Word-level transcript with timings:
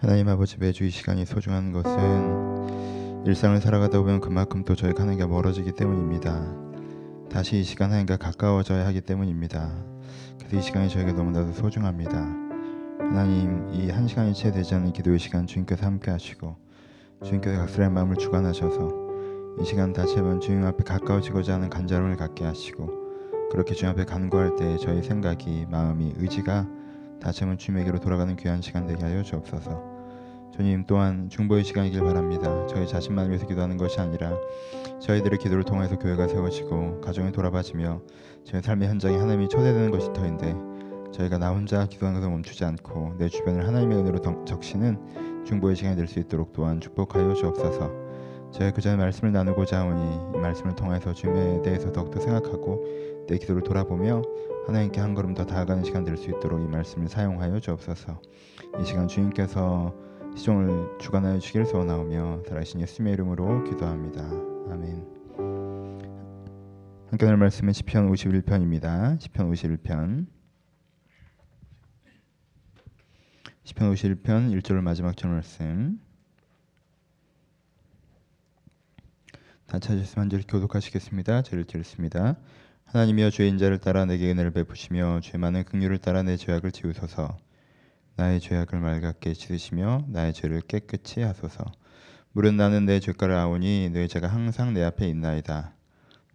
하나님 0.00 0.28
아버지 0.28 0.56
매주 0.58 0.84
이 0.84 0.90
시간이 0.90 1.26
소중한 1.26 1.72
것은 1.72 3.26
일상을 3.26 3.60
살아가다 3.60 3.98
보면 3.98 4.20
그만큼 4.20 4.64
또 4.64 4.74
저희가 4.74 5.02
하나님과 5.02 5.26
멀어지기 5.26 5.72
때문입니다. 5.72 6.42
다시 7.30 7.60
이 7.60 7.64
시간 7.64 7.90
하나님과 7.90 8.16
가까워져야 8.16 8.86
하기 8.86 9.02
때문입니다. 9.02 9.70
그래서 10.38 10.56
이 10.56 10.62
시간이 10.62 10.88
저에게 10.88 11.12
너무나도 11.12 11.52
소중합니다. 11.52 12.18
하나님 12.98 13.68
이 13.74 13.90
한 13.90 14.08
시간이 14.08 14.32
채 14.34 14.50
되지 14.50 14.74
않는 14.74 14.92
기도의 14.92 15.18
시간 15.18 15.46
주님께서 15.46 15.84
함께 15.84 16.10
하시고 16.10 16.56
주님께서 17.22 17.58
각설의 17.58 17.90
마음을 17.90 18.16
주관하셔서 18.16 18.88
이 19.60 19.64
시간 19.64 19.92
다시 19.92 20.16
한번 20.16 20.40
주님 20.40 20.64
앞에 20.64 20.82
가까워지고자 20.84 21.54
하는 21.54 21.68
간절함을 21.68 22.16
갖게 22.16 22.44
하시고 22.44 22.88
그렇게 23.50 23.74
주님 23.74 23.92
앞에 23.92 24.04
간구할 24.06 24.56
때 24.56 24.78
저희 24.78 25.02
생각이 25.02 25.66
마음이 25.70 26.14
의지가 26.16 26.66
다시 27.20 27.40
한번 27.40 27.58
주님에게로 27.58 27.98
돌아가는 28.00 28.34
귀한 28.36 28.62
시간 28.62 28.86
되게 28.86 29.02
하여 29.04 29.22
주옵소서. 29.22 29.89
주님 30.60 30.84
또한 30.86 31.30
중보의 31.30 31.64
시간이길 31.64 32.02
바랍니다. 32.02 32.66
저희 32.66 32.86
자신만 32.86 33.28
위해서 33.28 33.46
기도하는 33.46 33.78
것이 33.78 33.98
아니라 33.98 34.36
저희들의 35.00 35.38
기도를 35.38 35.64
통해서 35.64 35.98
교회가 35.98 36.28
세워지고 36.28 37.00
가정이 37.00 37.32
돌아봐지며 37.32 38.02
저희 38.44 38.60
삶의 38.60 38.90
현장에 38.90 39.16
하나님이 39.16 39.48
초대되는 39.48 39.90
것이 39.90 40.12
터인데 40.12 40.54
저희가 41.12 41.38
나 41.38 41.48
혼자 41.50 41.86
기도하는 41.86 42.20
것을 42.20 42.30
멈추지 42.30 42.62
않고 42.66 43.14
내 43.16 43.30
주변을 43.30 43.66
하나님의 43.66 44.00
은혜로 44.00 44.44
적시는 44.44 45.46
중보의 45.46 45.76
시간이 45.76 45.96
될 45.96 46.06
수 46.06 46.18
있도록 46.18 46.52
또한 46.52 46.78
축복하여 46.78 47.32
주옵소서. 47.32 47.90
저희 48.52 48.70
그 48.70 48.82
전에 48.82 48.96
말씀을 48.96 49.32
나누고자 49.32 49.78
하오니 49.80 50.36
이 50.36 50.38
말씀을 50.40 50.74
통해서 50.74 51.14
주님에 51.14 51.62
대해서 51.62 51.90
더욱더 51.90 52.20
생각하고 52.20 52.84
내 53.26 53.38
기도를 53.38 53.62
돌아보며 53.62 54.20
하나님께 54.66 55.00
한 55.00 55.14
걸음 55.14 55.32
더 55.32 55.46
다가가는 55.46 55.84
시간 55.84 56.04
될 56.04 56.18
수 56.18 56.28
있도록 56.28 56.60
이 56.60 56.64
말씀을 56.64 57.08
사용하여 57.08 57.60
주옵소서. 57.60 58.20
이 58.78 58.84
시간 58.84 59.08
주님께서 59.08 60.09
시종을 60.40 60.96
주관하여 60.98 61.38
주길 61.38 61.66
소원하오며 61.66 62.44
살아신 62.48 62.80
예수님의 62.80 63.12
이름으로 63.12 63.62
기도합니다. 63.64 64.22
아멘. 64.72 65.06
함께 67.10 67.26
날 67.26 67.36
말씀은 67.36 67.74
시편 67.74 68.10
51편입니다. 68.10 69.20
시편 69.20 69.52
51편. 69.52 70.26
시편 73.64 73.92
51편 73.92 74.58
1절 74.62 74.80
마지막 74.80 75.14
절 75.14 75.30
말씀. 75.32 76.00
다 79.66 79.78
찾으셨으면 79.78 80.22
한절 80.22 80.44
교독하시겠습니다. 80.48 81.42
저를 81.42 81.64
드렸습니다. 81.64 82.38
하나님이여 82.86 83.28
죄인 83.28 83.58
자를 83.58 83.76
따라 83.76 84.06
내게 84.06 84.30
은혜를 84.30 84.52
베푸시며 84.52 85.20
죄 85.22 85.36
많은 85.36 85.64
긍휼을 85.64 85.98
따라 85.98 86.22
내 86.22 86.38
죄악을 86.38 86.72
지우소서. 86.72 87.49
나의 88.20 88.38
죄악을 88.38 88.78
맑게 88.80 89.32
씻으시며 89.32 90.04
나의 90.08 90.34
죄를 90.34 90.60
깨끗이 90.60 91.22
하소서. 91.22 91.64
물은 92.32 92.54
나는 92.54 92.84
내 92.84 93.00
죄가를 93.00 93.34
아오니 93.34 93.88
내 93.94 94.08
죄가 94.08 94.28
항상 94.28 94.74
내 94.74 94.84
앞에 94.84 95.08
있나이다. 95.08 95.72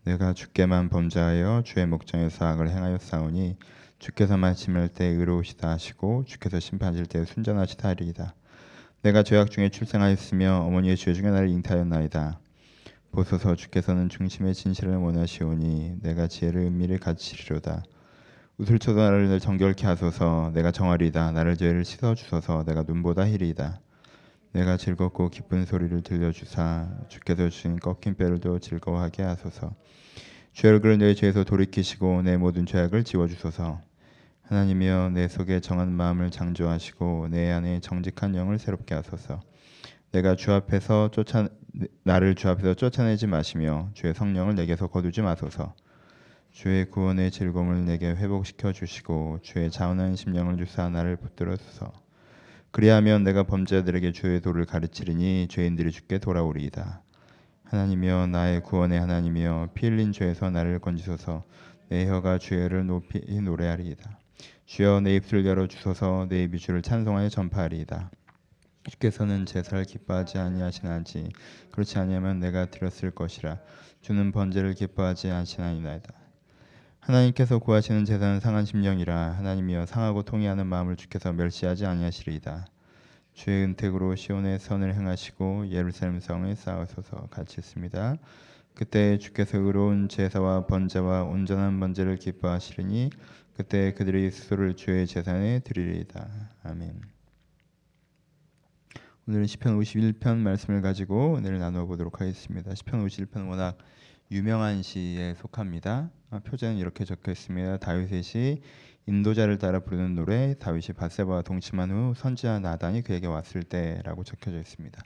내가 0.03 0.33
주께만 0.33 0.89
범죄하여 0.89 1.61
주의 1.63 1.85
목전에서 1.85 2.43
악을 2.43 2.71
행하여 2.71 2.97
싸우니 2.97 3.57
주께서 3.99 4.35
말씀할 4.35 4.87
때 4.89 5.05
의로우시다 5.05 5.69
하시고 5.69 6.23
주께서 6.25 6.59
심판하실 6.59 7.05
때 7.05 7.23
순전하시다 7.23 7.87
하리이다. 7.87 8.33
내가 9.03 9.21
죄악 9.21 9.51
중에 9.51 9.69
출생하였으며 9.69 10.63
어머니의 10.65 10.97
죄 10.97 11.13
중에 11.13 11.29
나를 11.29 11.49
잉타하였나이다. 11.49 12.39
보소서 13.11 13.55
주께서는 13.55 14.09
중심의 14.09 14.55
진실을 14.55 14.95
원하시오니 14.95 15.97
내가 16.01 16.25
지혜를 16.25 16.61
은밀히 16.61 16.97
가지리로다. 16.97 17.83
우슬초도 18.57 18.97
나를 18.97 19.37
정결케 19.37 19.85
하소서 19.85 20.51
내가 20.53 20.71
정하리다 20.71 21.31
나를 21.33 21.57
죄를 21.57 21.83
씻어 21.83 22.15
주소서 22.15 22.63
내가 22.63 22.83
눈보다 22.87 23.23
희리이다. 23.23 23.81
내가 24.53 24.77
즐겁고 24.77 25.29
기쁜 25.29 25.65
소리를 25.65 26.01
들려주사 26.01 26.87
주께서 27.09 27.49
주신 27.49 27.75
꺾인 27.77 28.15
뼈를도 28.15 28.59
즐거워하게 28.59 29.23
하소서. 29.23 29.75
죄 30.53 30.69
얼굴을 30.69 30.99
내 30.99 31.13
죄에서 31.15 31.43
돌이키시고 31.43 32.21
내 32.21 32.37
모든 32.37 32.65
죄악을 32.65 33.03
지워주소서. 33.03 33.81
하나님이여 34.43 35.09
내 35.09 35.27
속에 35.27 35.59
정한 35.59 35.91
마음을 35.91 36.31
창조하시고 36.31 37.27
내 37.31 37.51
안에 37.51 37.81
정직한 37.81 38.35
영을 38.35 38.57
새롭게 38.57 38.95
하소서. 38.95 39.41
내가 40.13 40.37
주 40.37 40.53
앞에서 40.53 41.11
쫓아 41.11 41.49
나를 42.05 42.35
주 42.35 42.47
앞에서 42.47 42.73
쫓아내지 42.75 43.27
마시며 43.27 43.89
주의 43.93 44.13
성령을 44.13 44.55
내게서 44.55 44.87
거두지 44.87 45.21
마소서. 45.21 45.75
주의 46.55 46.89
구원의 46.89 47.31
즐거움을 47.31 47.83
내게 47.83 48.07
회복시켜 48.11 48.71
주시고 48.71 49.39
주의 49.43 49.69
자원한 49.69 50.15
심령을 50.15 50.55
주사 50.55 50.87
나를 50.87 51.17
붙들어 51.17 51.57
주소. 51.57 51.91
그리하면 52.71 53.25
내가 53.25 53.43
범죄자들에게 53.43 54.13
주의 54.13 54.39
도를 54.39 54.63
가르치리니 54.63 55.49
죄인들이 55.49 55.91
주께 55.91 56.17
돌아오리이다. 56.17 57.03
하나님이여 57.65 58.27
나의 58.27 58.63
구원의 58.63 59.01
하나님이여 59.01 59.71
피 59.73 59.87
흘린 59.87 60.13
죄에서 60.13 60.49
나를 60.49 60.79
건지소서. 60.79 61.43
내 61.89 62.07
혀가 62.07 62.37
주의를 62.37 62.85
높이 62.85 63.19
노래하리이다. 63.41 64.17
주여 64.65 65.01
내 65.01 65.17
입술 65.17 65.45
열어 65.45 65.67
주소서 65.67 66.27
내 66.29 66.43
입이 66.43 66.57
주를 66.59 66.81
찬송하여 66.81 67.27
전파하리이다. 67.27 68.11
주께서는 68.89 69.45
제사를 69.45 69.83
기뻐하지 69.83 70.37
아니하시나지 70.37 71.33
그렇지 71.71 71.99
아니하면 71.99 72.39
내가 72.39 72.67
드렸을 72.67 73.11
것이라 73.11 73.59
주는 73.99 74.31
번제를 74.31 74.73
기뻐하지 74.75 75.31
않으시나이다. 75.31 76.24
하나님께서 77.05 77.59
구하시는 77.59 78.03
제사는 78.03 78.39
상한 78.39 78.65
심령이라 78.65 79.33
하나님이여 79.33 79.85
상하고 79.85 80.23
통해하는 80.23 80.65
마음을 80.65 80.95
주께서 80.95 81.31
멸시하지 81.31 81.85
아니하시리이다. 81.85 82.65
주의 83.31 83.63
은택으로 83.63 84.15
시온의 84.15 84.57
선을 84.57 84.95
행하시고 84.95 85.69
예루살렘 85.69 86.19
성을 86.19 86.55
쌓으소서 86.55 87.27
같이 87.29 87.57
있습니다. 87.59 88.15
그때 88.73 89.19
주께서 89.19 89.59
의로운 89.59 90.09
제사와 90.09 90.65
번제와 90.65 91.25
온전한 91.25 91.79
번제를 91.79 92.17
기뻐하시리니 92.17 93.11
그때 93.55 93.93
그들이 93.93 94.31
스스로를 94.31 94.75
주의 94.75 95.05
재산에 95.05 95.59
드리리이다. 95.59 96.27
아멘. 96.63 97.01
오늘은 99.27 99.45
시편 99.45 99.79
51편 99.79 100.37
말씀을 100.37 100.81
가지고 100.81 101.33
오늘 101.33 101.59
나누어 101.59 101.85
보도록 101.85 102.19
하겠습니다. 102.19 102.73
시편 102.73 103.05
51편 103.05 103.47
워낙 103.47 103.77
유명한 104.31 104.81
시에 104.81 105.35
속합니다. 105.35 106.09
아, 106.35 106.39
표제는 106.39 106.77
이렇게 106.77 107.05
적혀 107.05 107.31
있습니다. 107.31 107.77
다윗의 107.77 108.21
시 108.23 108.61
인도자를 109.05 109.57
따라 109.57 109.79
부르는 109.79 110.15
노래 110.15 110.53
다윗이 110.55 110.87
바세바와 110.97 111.43
동침한 111.43 111.91
후 111.91 112.13
선지자 112.13 112.59
나단이 112.59 113.03
그에게 113.03 113.27
왔을 113.27 113.63
때라고 113.63 114.25
적혀져 114.25 114.59
있습니다. 114.59 115.01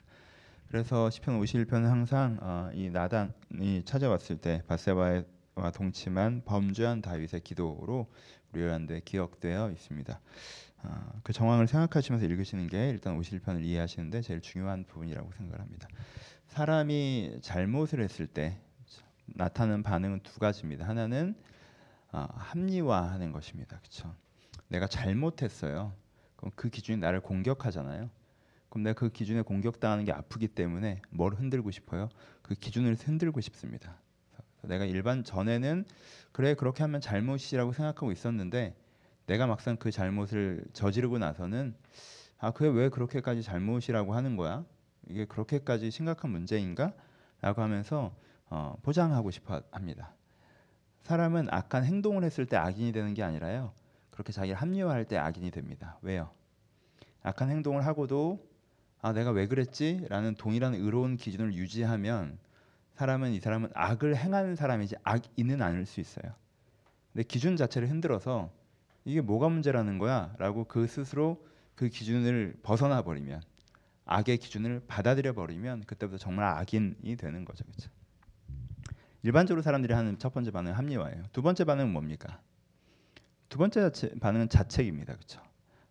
그래서 0.68 1.08
시편 1.08 1.40
51편은 1.40 1.84
항상 1.84 2.38
어, 2.40 2.70
이 2.74 2.90
나단이 2.90 3.84
찾아왔을 3.84 4.38
때 4.38 4.62
바세바와 4.66 5.70
동침한 5.72 6.42
범죄한 6.44 7.00
다윗의 7.00 7.42
기도로 7.44 8.08
우리한테 8.52 9.00
기억되어 9.04 9.70
있습니다. 9.70 10.20
어, 10.82 11.12
그 11.22 11.32
정황을 11.32 11.68
생각하시면서 11.68 12.26
읽으시는 12.26 12.66
게 12.66 12.88
일단 12.88 13.16
51편을 13.20 13.62
이해하시는데 13.62 14.22
제일 14.22 14.40
중요한 14.40 14.84
부분이라고 14.84 15.30
생각합니다. 15.36 15.86
사람이 16.48 17.38
잘못을 17.40 18.02
했을 18.02 18.26
때 18.26 18.58
나타나는 19.34 19.82
반응은 19.82 20.20
두 20.22 20.38
가지입니다. 20.38 20.86
하나는 20.86 21.34
어, 22.12 22.26
합리화하는 22.34 23.32
것입니다. 23.32 23.78
그렇죠? 23.78 24.14
내가 24.68 24.86
잘못했어요. 24.86 25.92
그럼 26.36 26.52
그 26.56 26.68
기준이 26.68 26.98
나를 26.98 27.20
공격하잖아요. 27.20 28.10
그럼 28.68 28.84
내가 28.84 28.98
그 28.98 29.10
기준에 29.10 29.42
공격당하는 29.42 30.04
게 30.04 30.12
아프기 30.12 30.48
때문에 30.48 31.02
뭘 31.10 31.34
흔들고 31.34 31.70
싶어요? 31.70 32.08
그 32.42 32.54
기준을 32.54 32.94
흔들고 32.94 33.40
싶습니다. 33.40 33.96
내가 34.62 34.84
일반 34.84 35.24
전에는 35.24 35.84
그래 36.32 36.54
그렇게 36.54 36.82
하면 36.84 37.00
잘못이라고 37.00 37.72
생각하고 37.72 38.12
있었는데 38.12 38.76
내가 39.26 39.46
막상 39.46 39.76
그 39.76 39.90
잘못을 39.90 40.64
저지르고 40.72 41.18
나서는 41.18 41.74
아 42.38 42.50
그게 42.52 42.68
왜 42.70 42.88
그렇게까지 42.88 43.42
잘못이라고 43.42 44.14
하는 44.14 44.36
거야? 44.36 44.64
이게 45.08 45.24
그렇게까지 45.24 45.90
심각한 45.90 46.30
문제인가? 46.30 46.92
라고 47.40 47.62
하면서 47.62 48.14
어, 48.50 48.76
포장하고 48.82 49.30
싶어 49.30 49.62
합니다. 49.70 50.12
사람은 51.02 51.48
악한 51.50 51.84
행동을 51.84 52.24
했을 52.24 52.46
때 52.46 52.56
악인이 52.56 52.92
되는 52.92 53.14
게 53.14 53.22
아니라요. 53.22 53.72
그렇게 54.10 54.32
자기를 54.32 54.56
합리화할 54.56 55.06
때 55.06 55.16
악인이 55.16 55.50
됩니다. 55.50 55.98
왜요? 56.02 56.30
악한 57.22 57.48
행동을 57.48 57.86
하고도 57.86 58.46
아 59.00 59.12
내가 59.12 59.30
왜 59.30 59.46
그랬지?라는 59.46 60.34
동일한 60.34 60.74
의로운 60.74 61.16
기준을 61.16 61.54
유지하면 61.54 62.38
사람은 62.94 63.32
이 63.32 63.40
사람은 63.40 63.70
악을 63.74 64.16
행하는 64.16 64.56
사람이지 64.56 64.96
악인은 65.04 65.62
아닐 65.62 65.86
수 65.86 66.00
있어요. 66.00 66.34
근데 67.12 67.22
기준 67.22 67.56
자체를 67.56 67.88
흔들어서 67.88 68.50
이게 69.04 69.20
뭐가 69.20 69.48
문제라는 69.48 69.98
거야라고 69.98 70.64
그 70.64 70.86
스스로 70.86 71.42
그 71.74 71.88
기준을 71.88 72.58
벗어나 72.62 73.02
버리면 73.02 73.40
악의 74.04 74.38
기준을 74.38 74.82
받아들여 74.86 75.32
버리면 75.32 75.84
그때부터 75.84 76.18
정말 76.18 76.46
악인이 76.46 77.16
되는 77.16 77.44
거죠. 77.44 77.64
그렇죠? 77.64 77.90
일반적으로 79.22 79.62
사람들이 79.62 79.92
하는 79.92 80.18
첫 80.18 80.32
번째 80.32 80.50
반응은 80.50 80.76
합리화예요. 80.76 81.24
두 81.32 81.42
번째 81.42 81.64
반응은 81.64 81.92
뭡니까? 81.92 82.40
두 83.48 83.58
번째 83.58 83.80
자체, 83.80 84.10
반응은 84.20 84.48
자책입니다. 84.48 85.14
그렇죠? 85.14 85.42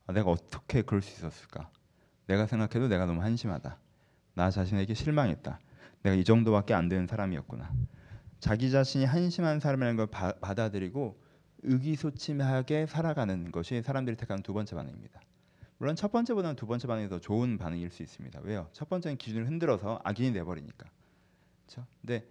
아, 0.07 0.13
내가 0.13 0.31
어떻게 0.31 0.81
그럴 0.81 1.01
수 1.01 1.11
있었을까? 1.11 1.69
내가 2.25 2.47
생각해도 2.47 2.87
내가 2.87 3.05
너무 3.05 3.21
한심하다. 3.21 3.77
나 4.33 4.49
자신에게 4.49 4.93
실망했다. 4.93 5.59
내가 6.03 6.15
이 6.15 6.23
정도밖에 6.23 6.73
안 6.73 6.89
되는 6.89 7.05
사람이었구나. 7.05 7.71
자기 8.39 8.71
자신이 8.71 9.05
한심한 9.05 9.59
사람이라는 9.59 9.97
걸 9.97 10.07
바, 10.07 10.31
받아들이고 10.33 11.21
의기소침하게 11.63 12.85
살아가는 12.85 13.51
것이 13.51 13.81
사람들이 13.81 14.15
택하는 14.15 14.41
두 14.41 14.53
번째 14.53 14.75
반응입니다. 14.75 15.19
물론 15.77 15.95
첫 15.95 16.11
번째보다는 16.11 16.55
두 16.55 16.65
번째 16.67 16.87
반응이 16.87 17.09
더 17.09 17.19
좋은 17.19 17.57
반응일 17.57 17.89
수 17.89 18.01
있습니다. 18.01 18.39
왜요? 18.43 18.69
첫 18.71 18.89
번째는 18.89 19.17
기준을 19.17 19.47
흔들어서 19.47 19.99
악인이 20.03 20.33
돼버리니까. 20.33 20.87
그렇죠? 21.65 21.85
근데 22.01 22.25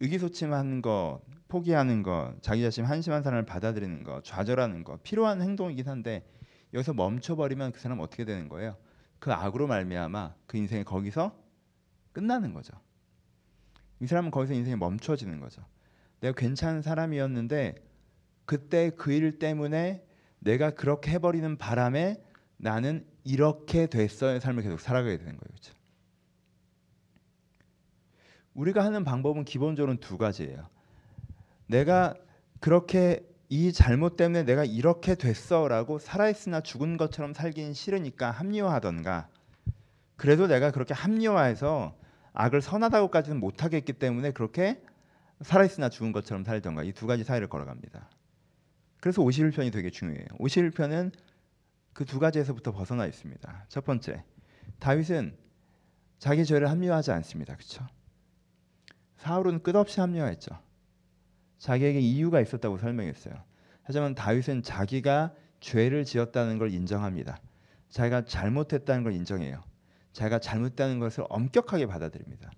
의기소침한 0.00 0.82
거, 0.82 1.22
포기하는 1.48 2.02
거, 2.02 2.34
자기 2.40 2.62
자신 2.62 2.84
한심한 2.84 3.22
사람을 3.22 3.44
받아들이는 3.46 4.04
거, 4.04 4.20
좌절하는 4.22 4.84
거 4.84 4.98
필요한 5.02 5.42
행동이긴 5.42 5.88
한데 5.88 6.24
여기서 6.74 6.92
멈춰버리면 6.94 7.72
그 7.72 7.80
사람 7.80 8.00
어떻게 8.00 8.24
되는 8.24 8.48
거예요? 8.48 8.76
그 9.18 9.32
악으로 9.32 9.66
말미암아 9.66 10.34
그 10.46 10.56
인생이 10.58 10.84
거기서 10.84 11.36
끝나는 12.12 12.52
거죠. 12.54 12.74
이 14.00 14.06
사람은 14.06 14.30
거기서 14.30 14.54
인생이 14.54 14.76
멈춰지는 14.76 15.40
거죠. 15.40 15.64
내가 16.20 16.34
괜찮은 16.34 16.82
사람이었는데 16.82 17.74
그때 18.44 18.90
그 18.90 19.12
일 19.12 19.38
때문에 19.38 20.04
내가 20.40 20.70
그렇게 20.70 21.12
해버리는 21.12 21.56
바람에 21.58 22.22
나는 22.56 23.06
이렇게 23.24 23.86
됐어의 23.86 24.40
삶을 24.40 24.62
계속 24.62 24.80
살아가게 24.80 25.18
되는 25.18 25.32
거예요. 25.36 25.48
그렇죠? 25.48 25.74
우리가 28.54 28.84
하는 28.84 29.04
방법은 29.04 29.44
기본적으로 29.44 29.96
두 29.98 30.18
가지예요. 30.18 30.68
내가 31.66 32.14
그렇게 32.60 33.24
이 33.48 33.72
잘못 33.72 34.16
때문에 34.16 34.42
내가 34.44 34.64
이렇게 34.64 35.14
됐어라고 35.14 35.98
살아있으나 35.98 36.60
죽은 36.60 36.96
것처럼 36.96 37.34
살긴 37.34 37.72
싫으니까 37.72 38.30
합리화하던가 38.30 39.28
그래도 40.16 40.46
내가 40.46 40.70
그렇게 40.70 40.92
합리화해서 40.94 41.96
악을 42.32 42.60
선하다고까지는 42.60 43.40
못하겠기 43.40 43.94
때문에 43.94 44.32
그렇게 44.32 44.82
살아있으나 45.40 45.88
죽은 45.88 46.12
것처럼 46.12 46.44
살던가 46.44 46.82
이 46.82 46.92
두 46.92 47.06
가지 47.06 47.24
사이를 47.24 47.48
걸어갑니다. 47.48 48.08
그래서 49.00 49.22
51편이 49.22 49.72
되게 49.72 49.90
중요해요. 49.90 50.26
51편은 50.40 51.12
그 51.92 52.04
두 52.04 52.18
가지에서부터 52.20 52.72
벗어나 52.72 53.06
있습니다. 53.06 53.66
첫 53.68 53.84
번째, 53.84 54.24
다윗은 54.78 55.36
자기 56.18 56.44
죄를 56.44 56.70
합리화하지 56.70 57.10
않습니다. 57.12 57.54
그렇죠? 57.56 57.86
사울은 59.18 59.62
끝없이 59.62 60.00
합리화했죠. 60.00 60.58
자기에게 61.58 62.00
이유가 62.00 62.40
있었다고 62.40 62.78
설명했어요. 62.78 63.34
하지만 63.82 64.14
다윗은 64.14 64.62
자기가 64.62 65.34
죄를 65.60 66.04
지었다는 66.04 66.58
걸 66.58 66.72
인정합니다. 66.72 67.38
자기가 67.90 68.24
잘못했다는 68.24 69.02
걸 69.02 69.12
인정해요. 69.12 69.62
자기가 70.12 70.38
잘못했다는 70.38 70.98
것을 70.98 71.24
엄격하게 71.28 71.86
받아들입니다. 71.86 72.50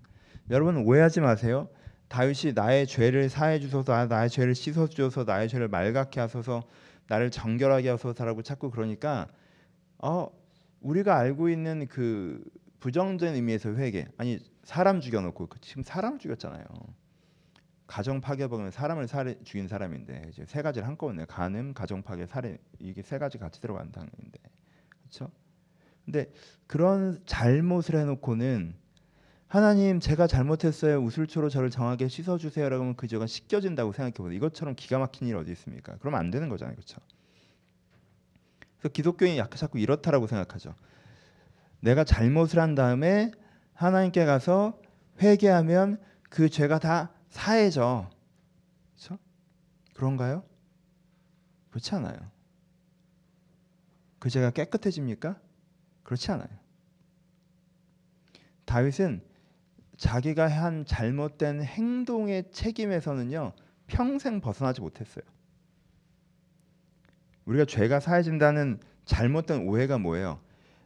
여러분 0.51 0.77
오해하지 0.79 1.21
마세요. 1.21 1.69
다윗이 2.09 2.55
나의 2.55 2.87
죄를 2.87 3.29
사해 3.29 3.61
주소서, 3.61 4.07
나의 4.07 4.29
죄를 4.29 4.55
씻어 4.55 4.89
주소서, 4.89 5.25
나의 5.25 5.49
죄를 5.49 5.69
말갛게 5.69 6.21
하소서, 6.21 6.65
나를 7.09 7.31
정결하게 7.31 7.89
하소서라고 7.91 8.43
자꾸 8.43 8.71
그러니까 8.71 9.29
어 9.99 10.29
우리가 10.81 11.17
알고 11.17 11.49
있는 11.49 11.87
그 11.87 12.43
부정적인 12.81 13.35
의미에서 13.35 13.75
회개 13.75 14.07
아니 14.17 14.39
사람 14.65 15.01
죽여놓고 15.01 15.47
그 15.47 15.61
지금 15.61 15.83
사람 15.83 16.19
죽였잖아요. 16.19 16.65
가정 17.87 18.21
파괴범은 18.21 18.71
사람을 18.71 19.09
살해, 19.09 19.37
죽인 19.43 19.67
사람인데 19.67 20.27
이제 20.29 20.45
세 20.47 20.63
가지를 20.63 20.87
한꺼번에 20.87 21.25
간음, 21.25 21.75
가정 21.75 22.03
파괴, 22.03 22.27
살해 22.27 22.59
이게 22.79 23.03
세 23.03 23.19
가지 23.19 23.37
같이 23.39 23.61
들어간다는 23.61 24.09
건데 24.11 24.39
그렇죠? 25.01 25.31
근데 26.05 26.33
그런 26.67 27.21
잘못을 27.27 27.97
해놓고는 27.97 28.75
하나님 29.49 29.99
제가 29.99 30.29
잘못했어요 30.29 30.99
우슬초로 30.99 31.49
저를 31.49 31.71
정하게 31.71 32.07
씻어주세요라고 32.07 32.83
하면 32.83 32.95
그 32.95 33.09
죄가 33.09 33.27
씻겨진다고 33.27 33.93
생각해보세요. 33.93 34.37
이것처럼 34.37 34.77
기가 34.77 35.01
막힌 35.01 35.27
일 35.27 35.35
어디 35.37 35.51
있습니까? 35.51 35.97
그러면 35.99 36.21
안 36.21 36.31
되는 36.31 36.49
거잖아요, 36.49 36.77
그렇죠? 36.77 37.01
그래서 38.79 38.93
기독교인이 38.93 39.43
자꾸 39.57 39.81
이렇다라고 39.81 40.29
생각하죠. 40.29 40.77
내가 41.81 42.05
잘못을 42.05 42.61
한 42.61 42.77
다음에 42.77 43.33
하나님께 43.81 44.27
가서 44.27 44.79
회개하면 45.23 45.99
그 46.29 46.51
죄가 46.51 46.79
다 46.79 47.15
사해져. 47.31 48.11
그렇죠? 48.93 49.19
그런가요? 49.95 50.45
그렇지 51.71 51.95
않아요. 51.95 52.19
그 54.19 54.29
죄가 54.29 54.51
깨끗해집니까? 54.51 55.41
그렇지 56.03 56.31
않아요. 56.31 56.51
다윗은 58.67 59.23
자기가 59.97 60.47
한 60.49 60.85
잘못된 60.85 61.63
행동의 61.63 62.51
책임에서는요 62.53 63.55
평생 63.87 64.43
벗어나지 64.43 64.83
못했어요. 64.83 65.25
우리가 67.47 67.65
죄가 67.65 68.01
사해진다는 68.01 68.79
잘못된 69.07 69.67
오해가 69.67 69.97
뭐예요? 69.97 70.39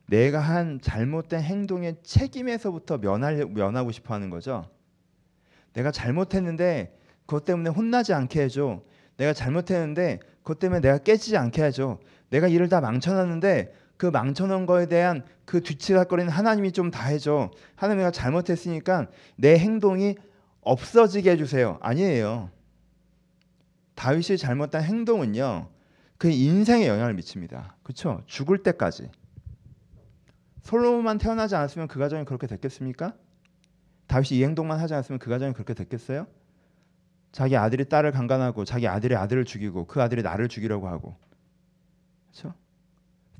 내가 0.06 0.38
한 0.40 0.80
잘못된 0.80 1.40
행동의 1.40 1.96
책임에서부터 2.02 2.98
면할, 2.98 3.44
면하고 3.46 3.90
싶어 3.90 4.14
하는 4.14 4.30
거죠. 4.30 4.68
내가 5.72 5.90
잘못했는데 5.90 6.96
그것 7.26 7.44
때문에 7.44 7.70
혼나지 7.70 8.12
않게 8.12 8.42
해줘. 8.42 8.82
내가 9.16 9.32
잘못했는데 9.32 10.20
그것 10.42 10.58
때문에 10.58 10.80
내가 10.80 10.98
깨지지 10.98 11.36
않게 11.36 11.64
해줘. 11.64 11.98
내가 12.30 12.48
일을 12.48 12.68
다 12.68 12.80
망쳐놨는데 12.80 13.72
그 13.96 14.06
망쳐놓은 14.06 14.66
거에 14.66 14.86
대한 14.86 15.24
그 15.44 15.62
뒤치락거리는 15.62 16.30
하나님이 16.30 16.72
좀 16.72 16.90
다 16.90 17.06
해줘. 17.06 17.50
하나님 17.76 17.98
내가 17.98 18.10
잘못했으니까 18.10 19.08
내 19.36 19.58
행동이 19.58 20.16
없어지게 20.60 21.30
해주세요. 21.32 21.78
아니에요. 21.80 22.50
다윗이 23.94 24.36
잘못한 24.38 24.82
행동은요. 24.82 25.68
그 26.18 26.28
인생에 26.30 26.86
영향을 26.88 27.14
미칩니다. 27.14 27.76
그렇죠? 27.82 28.22
죽을 28.26 28.58
때까지. 28.62 29.10
솔로몬만 30.64 31.18
태어나지 31.18 31.54
않았으면 31.54 31.88
그 31.88 31.98
가정이 31.98 32.24
그렇게 32.24 32.46
됐겠습니까? 32.46 33.14
다윗이 34.06 34.38
이 34.38 34.44
행동만 34.44 34.80
하지 34.80 34.94
않았으면 34.94 35.18
그 35.18 35.30
가정이 35.30 35.52
그렇게 35.52 35.74
됐겠어요? 35.74 36.26
자기 37.32 37.56
아들이 37.56 37.88
딸을 37.88 38.12
강간하고 38.12 38.64
자기 38.64 38.88
아들이 38.88 39.14
아들을 39.14 39.44
죽이고 39.44 39.86
그 39.86 40.00
아들이 40.00 40.22
나를 40.22 40.48
죽이려고 40.48 40.88
하고 40.88 41.16
그렇죠? 42.30 42.54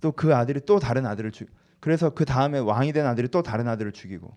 또 0.01 0.13
그 0.13 0.35
아들이 0.35 0.61
또 0.67 0.79
다른 0.79 1.07
아들을 1.07 1.33
죽 1.33 1.49
그래서 1.81 2.11
그 2.11 2.25
다음에 2.25 2.59
왕이 2.59 2.93
된 2.93 3.07
아들이 3.07 3.29
또 3.29 3.43
다른 3.43 3.69
아들을 3.69 3.93
죽이고 3.93 4.37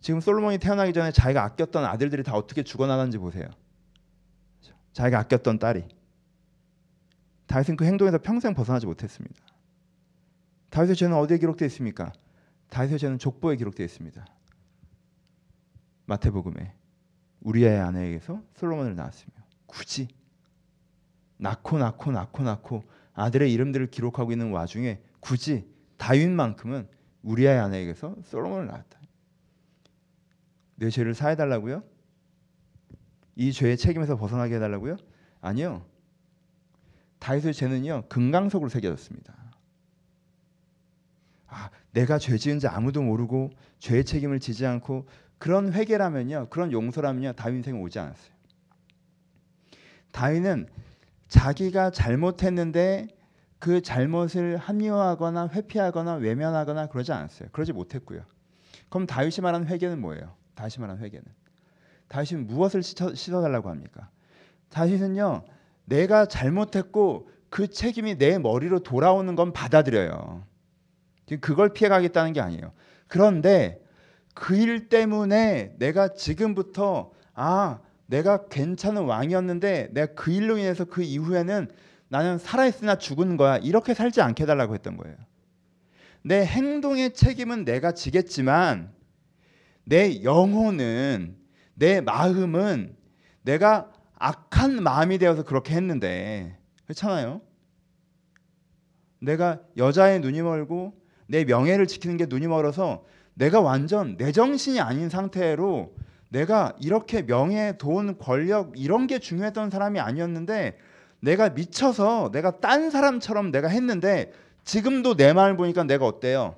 지금 0.00 0.20
솔로몬이 0.20 0.58
태어나기 0.58 0.92
전에 0.92 1.12
자기가 1.12 1.42
아꼈던 1.42 1.84
아들들이 1.84 2.22
다 2.22 2.34
어떻게 2.34 2.62
죽어나갔는지 2.62 3.18
보세요. 3.18 3.48
그렇죠? 4.60 4.78
자기가 4.92 5.18
아꼈던 5.18 5.58
딸이 5.58 5.84
다윗은 7.46 7.76
그 7.76 7.84
행동에서 7.84 8.18
평생 8.18 8.54
벗어나지 8.54 8.86
못했습니다. 8.86 9.49
다윗의 10.70 10.96
죄는 10.96 11.16
어디에 11.16 11.38
기록되어 11.38 11.66
있습니까? 11.66 12.12
다윗의 12.68 12.98
죄는 12.98 13.18
족보에 13.18 13.56
기록되어 13.56 13.84
있습니다. 13.84 14.26
마태복음에 16.06 16.74
우리의 17.40 17.78
아내에게서 17.78 18.42
솔로몬을 18.54 18.94
낳았으며 18.96 19.32
굳이 19.66 20.08
낳고 21.36 21.78
낳고 21.78 22.12
낳고 22.12 22.42
낳고 22.42 22.82
아들의 23.14 23.52
이름들을 23.52 23.90
기록하고 23.90 24.32
있는 24.32 24.50
와중에 24.50 25.02
굳이 25.20 25.68
다윗만큼은 25.96 26.88
우리의 27.22 27.58
아내에게서 27.58 28.16
솔로몬을 28.24 28.66
낳았다. 28.66 29.00
내 30.76 30.90
죄를 30.90 31.14
사해 31.14 31.36
달라고요? 31.36 31.82
이 33.36 33.52
죄의 33.52 33.76
책임에서 33.76 34.16
벗어나게 34.16 34.56
해달라고요? 34.56 34.96
아니요. 35.40 35.84
다윗의 37.18 37.54
죄는요 37.54 38.04
금강석으로 38.08 38.70
새겨졌습니다. 38.70 39.39
아, 41.50 41.70
내가 41.92 42.18
죄 42.18 42.38
지은지 42.38 42.68
아무도 42.68 43.02
모르고 43.02 43.50
죄의 43.80 44.04
책임을 44.04 44.40
지지 44.40 44.66
않고 44.66 45.06
그런 45.38 45.72
회개라면요, 45.72 46.48
그런 46.50 46.70
용서라면요, 46.70 47.32
다윗 47.32 47.56
인생에 47.56 47.78
오지 47.78 47.98
않았어요. 47.98 48.30
다윗은 50.12 50.68
자기가 51.28 51.90
잘못했는데 51.90 53.08
그 53.58 53.82
잘못을 53.82 54.56
합리화하거나 54.56 55.48
회피하거나 55.52 56.14
외면하거나 56.14 56.86
그러지 56.86 57.12
않았어요. 57.12 57.48
그러지 57.52 57.72
못했고요. 57.72 58.22
그럼 58.88 59.06
다윗이 59.06 59.36
말하는 59.42 59.66
회개는 59.66 60.00
뭐예요? 60.00 60.34
다윗이 60.54 60.76
말하는 60.78 61.02
회개는 61.02 61.24
다윗은 62.08 62.46
무엇을 62.46 62.82
씻어, 62.82 63.14
씻어달라고 63.14 63.70
합니까? 63.70 64.08
다윗은요, 64.70 65.44
내가 65.84 66.26
잘못했고 66.26 67.28
그 67.50 67.68
책임이 67.68 68.18
내 68.18 68.38
머리로 68.38 68.80
돌아오는 68.80 69.34
건 69.36 69.52
받아들여요. 69.52 70.49
그걸 71.38 71.72
피해가겠다는 71.72 72.32
게 72.32 72.40
아니에요. 72.40 72.72
그런데 73.06 73.80
그 74.34 74.56
일 74.56 74.88
때문에 74.88 75.74
내가 75.78 76.14
지금부터 76.14 77.12
아 77.34 77.80
내가 78.06 78.46
괜찮은 78.48 79.04
왕이었는데 79.04 79.90
내가 79.92 80.14
그 80.14 80.32
일로 80.32 80.58
인해서 80.58 80.84
그 80.84 81.02
이후에는 81.02 81.70
나는 82.08 82.38
살아있으나 82.38 82.96
죽은 82.96 83.36
거야 83.36 83.58
이렇게 83.58 83.94
살지 83.94 84.20
않게 84.20 84.42
해달라고 84.42 84.74
했던 84.74 84.96
거예요. 84.96 85.16
내 86.22 86.44
행동의 86.44 87.14
책임은 87.14 87.64
내가 87.64 87.92
지겠지만 87.92 88.92
내 89.84 90.22
영혼은 90.22 91.36
내 91.74 92.00
마음은 92.00 92.96
내가 93.42 93.90
악한 94.16 94.82
마음이 94.82 95.18
되어서 95.18 95.44
그렇게 95.44 95.74
했는데 95.74 96.58
그렇잖아요. 96.84 97.40
내가 99.20 99.60
여자의 99.76 100.20
눈이 100.20 100.42
멀고 100.42 100.99
내 101.30 101.44
명예를 101.44 101.86
지키는 101.86 102.16
게 102.16 102.26
눈이 102.26 102.48
멀어서 102.48 103.04
내가 103.34 103.60
완전 103.60 104.16
내 104.16 104.32
정신이 104.32 104.80
아닌 104.80 105.08
상태로 105.08 105.94
내가 106.28 106.76
이렇게 106.80 107.24
명예, 107.24 107.74
돈, 107.78 108.18
권력 108.18 108.72
이런 108.76 109.06
게 109.06 109.20
중요했던 109.20 109.70
사람이 109.70 110.00
아니었는데 110.00 110.76
내가 111.20 111.50
미쳐서 111.50 112.30
내가 112.32 112.58
딴 112.58 112.90
사람처럼 112.90 113.52
내가 113.52 113.68
했는데 113.68 114.32
지금도 114.64 115.14
내 115.14 115.32
마음을 115.32 115.56
보니까 115.56 115.84
내가 115.84 116.04
어때요? 116.04 116.56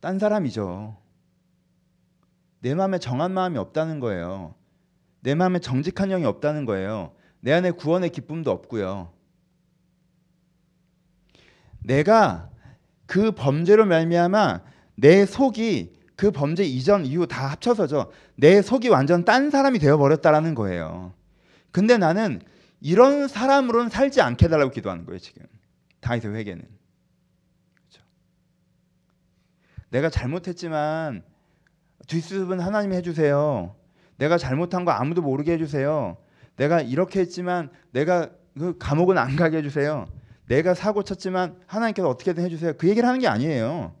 딴 0.00 0.18
사람이죠. 0.18 0.98
내 2.60 2.74
마음에 2.74 2.98
정한 2.98 3.32
마음이 3.32 3.56
없다는 3.56 4.00
거예요. 4.00 4.54
내 5.20 5.34
마음에 5.34 5.60
정직한 5.60 6.10
영이 6.10 6.26
없다는 6.26 6.66
거예요. 6.66 7.12
내 7.40 7.54
안에 7.54 7.70
구원의 7.70 8.10
기쁨도 8.10 8.50
없고요. 8.50 9.17
내가 11.88 12.50
그 13.06 13.32
범죄로 13.32 13.86
말미암아 13.86 14.60
내 14.96 15.24
속이 15.24 15.94
그 16.16 16.30
범죄 16.30 16.62
이전 16.64 17.06
이후 17.06 17.26
다 17.26 17.46
합쳐서죠. 17.48 18.12
내 18.36 18.60
속이 18.60 18.88
완전 18.90 19.24
딴 19.24 19.50
사람이 19.50 19.78
되어 19.78 19.96
버렸다라는 19.96 20.54
거예요. 20.54 21.14
근데 21.70 21.96
나는 21.96 22.40
이런 22.80 23.26
사람으로는 23.26 23.88
살지 23.88 24.20
않게 24.20 24.46
해달라고 24.46 24.70
기도하는 24.70 25.04
거예요 25.04 25.18
지금 25.18 25.46
다윗의 26.00 26.34
회개는 26.34 26.64
그렇죠? 27.74 28.04
내가 29.90 30.10
잘못했지만 30.10 31.22
뒷수습은 32.06 32.60
하나님이 32.60 32.96
해주세요 32.96 33.74
내가 34.16 34.38
잘못한 34.38 34.84
거 34.84 34.92
아무도 34.92 35.22
모르게 35.22 35.52
해주세요 35.52 36.16
내가 36.56 36.80
이렇게 36.80 37.20
했지만 37.20 37.70
내가 37.90 38.30
그 38.56 38.76
감옥은 38.78 39.18
안 39.18 39.34
가게 39.36 39.58
해주세요 39.58 40.06
내가 40.48 40.74
사고 40.74 41.02
쳤지만 41.02 41.60
하나님께서 41.66 42.08
어떻게든 42.08 42.44
해주세요. 42.44 42.72
그 42.78 42.88
얘기를 42.88 43.06
하는 43.06 43.20
게 43.20 43.28
아니에요. 43.28 43.94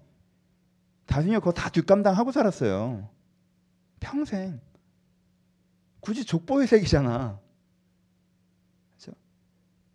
다윗이 1.06 1.34
그거 1.34 1.52
다 1.52 1.70
뒷감당하고 1.70 2.32
살았어요. 2.32 3.08
평생. 4.00 4.60
굳이 6.00 6.24
족보회색이잖아. 6.24 7.38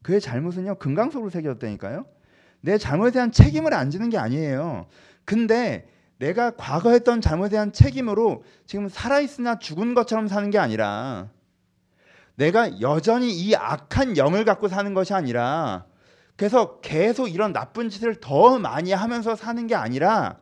그의 0.03 0.22
잘못은요 0.22 0.75
금강석으로 0.75 1.29
새겨졌다니까요. 1.31 2.05
내 2.62 2.77
잘못에 2.77 3.12
대한 3.12 3.31
책임을 3.31 3.74
안 3.74 3.89
지는 3.89 4.10
게 4.10 4.17
아니에요. 4.17 4.88
근데 5.25 5.88
내가 6.19 6.51
과거 6.51 6.91
했던 6.91 7.22
잘못에 7.22 7.50
대한 7.50 7.72
책임으로 7.72 8.43
지금 8.65 8.89
살아있으나 8.89 9.60
죽은 9.60 9.93
것처럼 9.93 10.27
사는 10.27 10.50
게 10.50 10.60
아니라 10.60 11.29
내가 12.36 12.81
여전히 12.81 13.31
이 13.33 13.55
악한 13.55 14.17
영을 14.17 14.45
갖고 14.45 14.67
사는 14.67 14.93
것이 14.93 15.13
아니라 15.13 15.86
그래서 16.35 16.79
계속 16.81 17.27
이런 17.27 17.53
나쁜 17.53 17.89
짓을 17.89 18.15
더 18.15 18.57
많이 18.59 18.91
하면서 18.91 19.35
사는 19.35 19.65
게 19.67 19.75
아니라 19.75 20.37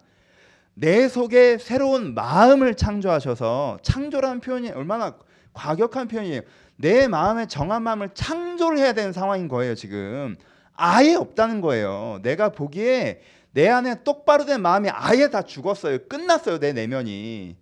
내 0.74 1.08
속에 1.08 1.58
새로운 1.58 2.14
마음을 2.14 2.76
창조하셔서 2.76 3.80
창조라는 3.84 4.40
표현이 4.40 4.72
얼마나 4.72 5.16
과격한 5.54 6.08
표현이에요. 6.08 6.42
내 6.78 7.08
마음의 7.08 7.48
정한 7.48 7.84
마음을 7.84 8.10
창조를 8.14 8.80
해야 8.80 8.94
되는 8.94 9.12
상황인 9.12 9.48
거예요, 9.48 9.76
지금. 9.76 10.36
아예 10.74 11.14
없다는 11.14 11.62
거예요. 11.62 12.20
내가 12.24 12.50
보기에 12.50 13.22
내 13.52 13.68
안에 13.68 14.04
똑바로 14.04 14.46
된 14.46 14.62
마음이 14.62 14.90
아예 14.90 15.30
다 15.30 15.42
죽었어요. 15.42 16.08
끝났어요, 16.08 16.60
내 16.60 16.72
내면이. 16.74 17.58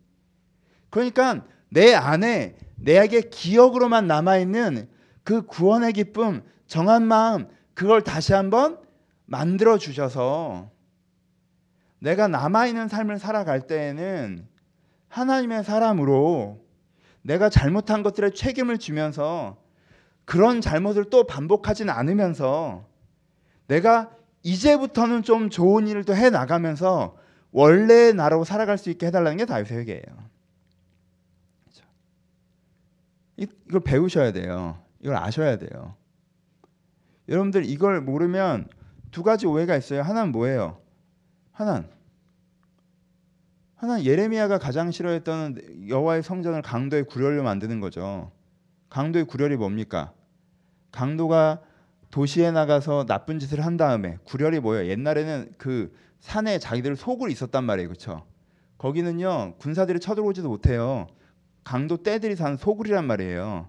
그러니까 0.89 1.43
내 1.69 1.95
안에 1.95 2.55
내에게 2.75 3.21
기억으로만 3.21 4.07
남아 4.07 4.37
있는 4.37 4.87
그 5.23 5.45
구원의 5.45 5.93
기쁨, 5.93 6.43
정한 6.67 7.03
마음, 7.03 7.47
그걸 7.79 8.01
다시 8.01 8.33
한번 8.33 8.77
만들어 9.25 9.77
주셔서 9.77 10.69
내가 11.99 12.27
남아있는 12.27 12.89
삶을 12.89 13.19
살아갈 13.19 13.67
때에는 13.67 14.45
하나님의 15.07 15.63
사람으로 15.63 16.59
내가 17.21 17.49
잘못한 17.49 18.03
것들에 18.03 18.31
책임을 18.31 18.79
지면서 18.79 19.63
그런 20.25 20.59
잘못을 20.59 21.05
또 21.05 21.25
반복하지는 21.25 21.93
않으면서 21.93 22.85
내가 23.67 24.11
이제부터는 24.43 25.23
좀 25.23 25.49
좋은 25.49 26.03
또해 26.03 26.29
나가면서 26.29 27.15
원래 27.51 28.11
나라고 28.11 28.43
살아갈 28.43 28.77
수 28.77 28.89
있게 28.89 29.05
해달라는 29.05 29.37
게 29.37 29.45
다윗의 29.45 29.77
회개예요. 29.77 30.03
그렇죠? 31.63 31.85
이걸 33.37 33.79
배우셔야 33.79 34.33
돼요. 34.33 34.83
이걸 34.99 35.15
아셔야 35.15 35.57
돼요. 35.57 35.95
여러분들 37.29 37.65
이걸 37.65 38.01
모르면 38.01 38.67
두 39.11 39.23
가지 39.23 39.47
오해가 39.47 39.75
있어요. 39.77 40.01
하나는 40.01 40.31
뭐예요? 40.31 40.81
하나는 41.51 41.87
하나 43.75 44.03
예레미야가 44.03 44.57
가장 44.57 44.91
싫어했던 44.91 45.87
여호와의 45.87 46.21
성전을 46.21 46.61
강도의 46.61 47.05
구렬로 47.05 47.43
만드는 47.43 47.79
거죠. 47.79 48.31
강도의 48.89 49.25
구렬이 49.25 49.55
뭡니까? 49.55 50.11
강도가 50.91 51.61
도시에 52.11 52.51
나가서 52.51 53.05
나쁜 53.05 53.39
짓을 53.39 53.63
한 53.63 53.77
다음에 53.77 54.17
구렬이 54.25 54.59
뭐예요? 54.59 54.89
옛날에는 54.89 55.53
그 55.57 55.95
산에 56.19 56.59
자기들 56.59 56.95
속을 56.95 57.29
있었단 57.29 57.63
말이에요, 57.63 57.87
그렇죠? 57.87 58.25
거기는요 58.77 59.55
군사들이 59.59 59.99
쳐들어오지도 59.99 60.49
못해요. 60.49 61.07
강도 61.63 61.97
떼들이 61.97 62.35
사는 62.35 62.57
소굴이란 62.57 63.05
말이에요. 63.05 63.67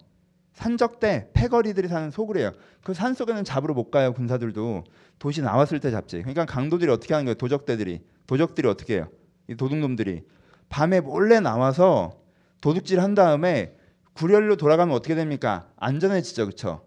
산적대 0.60 1.30
패거리들이 1.32 1.88
사는 1.88 2.10
소굴이에요. 2.10 2.52
그 2.82 2.92
산 2.92 3.14
속에는 3.14 3.44
잡으러 3.44 3.72
못 3.74 3.90
가요 3.90 4.12
군사들도 4.12 4.84
도시 5.18 5.40
나왔을 5.42 5.80
때 5.80 5.90
잡지. 5.90 6.18
그러니까 6.18 6.44
강도들이 6.44 6.90
어떻게 6.90 7.14
하는 7.14 7.24
거예요? 7.24 7.34
도적대들이 7.34 8.00
도적들이 8.26 8.68
어떻게 8.68 8.94
해요? 8.96 9.08
이 9.48 9.54
도둑놈들이 9.54 10.22
밤에 10.68 11.00
몰래 11.00 11.40
나와서 11.40 12.12
도둑질 12.60 13.00
한 13.00 13.14
다음에 13.14 13.74
구렬로 14.12 14.56
돌아가면 14.56 14.94
어떻게 14.94 15.14
됩니까? 15.14 15.68
안전해지죠, 15.76 16.44
그렇죠? 16.44 16.82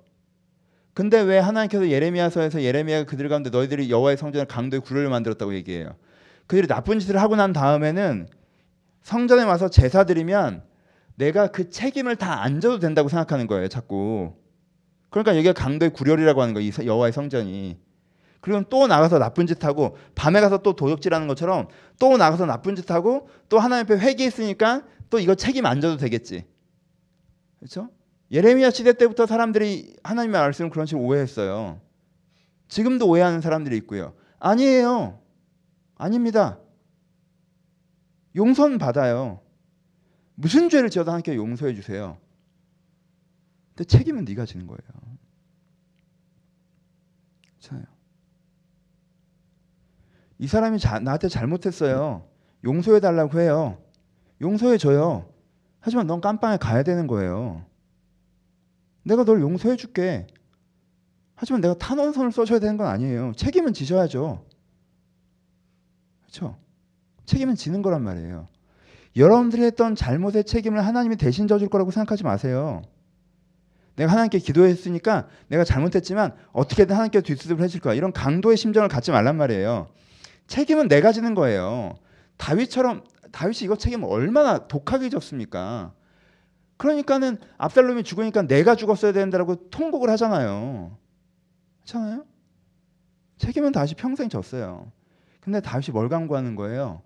근데 0.94 1.20
왜 1.22 1.39
하나님께서 1.39 1.89
예레미야서에서 1.89 2.62
예레미야가 2.62 3.06
그들 3.06 3.27
가운데 3.27 3.50
너희들이 3.50 3.89
여호와의 3.89 4.18
성전을 4.18 4.46
강도의 4.46 4.82
구렬로 4.82 5.10
만들었다고 5.10 5.56
얘기해요? 5.56 5.96
그들이 6.46 6.68
나쁜 6.68 7.00
짓을 7.00 7.20
하고 7.20 7.36
난 7.36 7.51
다음에는 7.53 8.27
성전에 9.01 9.44
와서 9.44 9.68
제사 9.70 10.03
드리면 10.03 10.63
내가 11.15 11.48
그 11.48 11.70
책임을 11.70 12.15
다 12.15 12.41
안 12.41 12.60
져도 12.60 12.79
된다고 12.79 13.10
생각하는 13.10 13.48
거예요, 13.48 13.67
자꾸. 13.67 14.34
그러니까 15.10 15.36
여기가 15.36 15.53
강도의 15.53 15.91
구렬이라고 15.93 16.41
하는 16.41 16.53
거예요, 16.53 16.72
여호와의 16.84 17.13
성전이. 17.13 17.77
그리고 18.41 18.63
또 18.70 18.88
나가서 18.88 19.20
나쁜 19.20 19.48
짓 19.48 19.63
하고 19.63 19.96
밤에 20.15 20.41
가서 20.41 20.58
또 20.58 20.75
도둑질하는 20.75 21.27
것처럼 21.27 21.67
또 22.00 22.17
나가서 22.17 22.46
나쁜 22.46 22.75
짓 22.75 22.91
하고 22.91 23.29
또 23.48 23.60
하나님 23.60 23.86
앞에 23.86 23.98
회개했으니까 23.98 24.84
또 25.10 25.20
이거 25.20 25.36
책임 25.36 25.65
안 25.65 25.79
져도 25.79 25.96
되겠지. 25.98 26.46
그렇죠? 27.60 27.89
예레미야 28.32 28.72
시대 28.72 28.91
때부터 28.93 29.27
사람들이 29.27 29.96
하나님의 30.03 30.41
말씀을 30.41 30.72
그런 30.72 30.86
식으로 30.86 31.05
오해했어요. 31.05 31.79
지금도 32.67 33.08
오해하는 33.08 33.39
사람들이 33.39 33.77
있고요. 33.77 34.13
아니에요. 34.39 35.22
아닙니다. 35.96 36.60
용서는 38.36 38.77
받아요. 38.79 39.43
무슨 40.36 40.70
죄를 40.70 40.90
지어도 40.90 41.12
하나님께 41.12 41.36
용서해 41.36 41.74
주세요. 41.75 42.18
근데 43.70 43.84
책임은 43.86 44.25
네가 44.25 44.46
지는 44.46 44.68
거예요. 44.68 44.80
그렇잖아요. 47.60 47.86
이 50.40 50.48
사람이 50.48 50.80
자, 50.80 51.00
나한테 51.00 51.30
잘못했어요. 51.30 52.28
용서해 52.63 53.00
달라고 53.00 53.40
해요. 53.40 53.82
용서해 54.42 54.78
줘요. 54.78 55.30
하지만 55.80 56.08
넌 56.08 56.22
깜빵에 56.22 56.58
가야 56.58 56.84
되는 56.84 57.08
거예요. 57.08 57.66
내가 59.04 59.24
널 59.25 59.42
용서해 59.42 59.75
줄게. 59.75 60.28
하지만 61.36 61.62
내가 61.62 61.74
탄원서를 61.78 62.32
써줘야 62.32 62.60
되는 62.60 62.78
건 62.78 62.88
아니에요. 62.88 63.34
책임은 63.36 63.74
지셔야죠. 63.74 64.46
그렇죠? 66.22 66.58
책임은 67.25 67.56
지는 67.56 67.82
거란 67.82 68.02
말이에요. 68.04 68.48
여러분들이 69.15 69.63
했던 69.63 69.96
잘못의 69.96 70.43
책임을 70.46 70.86
하나님이 70.86 71.17
대신 71.17 71.48
져줄 71.48 71.70
거라고 71.70 71.91
생각하지 71.91 72.24
마세요. 72.24 72.82
내가 73.96 74.12
하나님께 74.12 74.39
기도했으니까 74.39 75.27
내가 75.48 75.63
잘못했지만 75.63 76.34
어떻게든 76.51 76.96
하나님께 76.96 77.22
뒷수습을 77.22 77.63
해줄 77.63 77.79
거야. 77.79 77.93
이런 77.93 78.12
강도의 78.12 78.58
심정을 78.58 78.88
갖지 78.88 79.12
말란 79.12 79.38
말이에요. 79.38 79.88
책임은 80.48 80.88
내가 80.88 81.12
지는 81.12 81.36
거예요. 81.36 81.96
다윗처럼 82.38 83.03
다윗이 83.32 83.60
이거 83.63 83.75
책임 83.75 84.03
얼마나 84.03 84.67
독하게 84.67 85.10
졌습니까? 85.10 85.93
그러니까는 86.77 87.38
압살롬이 87.58 88.03
죽으니까 88.03 88.43
내가 88.43 88.75
죽었어야 88.75 89.12
된다라고 89.12 89.70
통곡을 89.70 90.10
하잖아요. 90.12 90.98
그렇잖아요? 91.82 92.25
책임은 93.38 93.72
다윗이 93.72 93.93
평생 93.96 94.29
졌어요. 94.29 94.91
근데 95.39 95.62
다윗이 95.62 95.88
뭘 95.91 96.10
강구하는 96.10 96.55
거예요? 96.55 97.01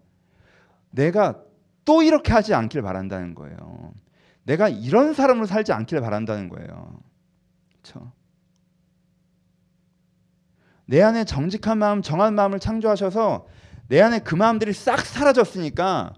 내가 0.91 1.41
또 1.87 2.03
이렇게 2.03 2.33
하지 2.33 2.53
않길 2.53 2.81
바란다는 2.81 3.33
거예요. 3.33 3.93
내가 4.43 4.67
이런 4.67 5.13
사람으로 5.13 5.45
살지 5.45 5.71
않길 5.71 6.01
바란다는 6.01 6.49
거예요. 6.49 6.99
그렇죠? 7.81 8.11
내 10.85 11.01
안에 11.01 11.23
정직한 11.23 11.77
마음, 11.77 12.01
정한 12.01 12.35
마음을 12.35 12.59
창조하셔서 12.59 13.47
내 13.87 14.01
안에 14.01 14.19
그 14.19 14.35
마음들이 14.35 14.73
싹 14.73 14.99
사라졌으니까 14.99 16.13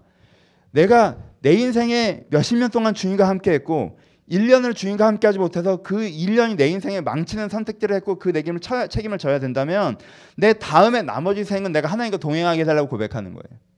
내가 0.72 1.18
내 1.40 1.52
인생에 1.52 2.24
몇십 2.30 2.58
년 2.58 2.70
동안 2.70 2.92
주님과 2.92 3.28
함께 3.28 3.52
했고 3.52 3.96
1년을 4.28 4.74
주님과 4.74 5.06
함께 5.06 5.28
하지 5.28 5.38
못해서 5.38 5.82
그 5.82 5.98
1년이 5.98 6.56
내 6.56 6.66
인생에 6.66 7.00
망치는 7.00 7.48
선택들을 7.48 7.94
했고 7.94 8.18
그 8.18 8.32
쳐, 8.60 8.88
책임을 8.88 9.18
져야 9.18 9.38
된다면 9.38 9.98
내 10.36 10.52
다음에 10.52 11.02
나머지 11.02 11.44
생은 11.44 11.70
내가 11.70 11.86
하나님과 11.86 12.16
동행하게 12.16 12.62
해달라고 12.62 12.88
고백하는 12.88 13.34
거예요. 13.34 13.69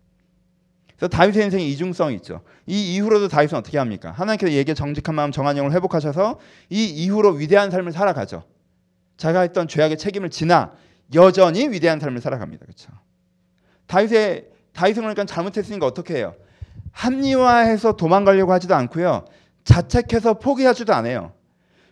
다윗의 1.09 1.45
인생에 1.45 1.65
이중성이 1.65 2.17
있죠. 2.17 2.43
이 2.67 2.95
이후로도 2.95 3.29
다윗은 3.29 3.59
어떻게 3.59 3.79
합니까? 3.79 4.13
하나님께서 4.13 4.53
얘기에 4.53 4.75
정직한 4.75 5.15
마음 5.15 5.33
정한 5.33 5.57
영을 5.57 5.73
회복하셔서 5.73 6.39
이 6.71 6.85
이후로 6.85 7.33
위대한 7.33 7.71
삶을 7.71 7.93
살아가죠. 7.93 8.45
자가 9.17 9.41
했던 9.41 9.69
죄악의 9.69 9.99
책임을 9.99 10.31
지나 10.31 10.73
여전히 11.15 11.69
위대한 11.69 12.01
삶을 12.01 12.21
살아갑니다. 12.21 12.65
그렇죠? 12.65 12.91
다윗의 13.87 14.47
다윗은 14.73 15.03
그러니까 15.03 15.25
잘못했으니까 15.25 15.87
어떻게 15.87 16.17
해요? 16.17 16.35
합리화해서 16.93 17.97
도망가려고 17.97 18.53
하지도 18.53 18.75
않고요. 18.75 19.25
자책해서 19.65 20.35
포기하지도 20.35 20.95
않아요. 20.95 21.33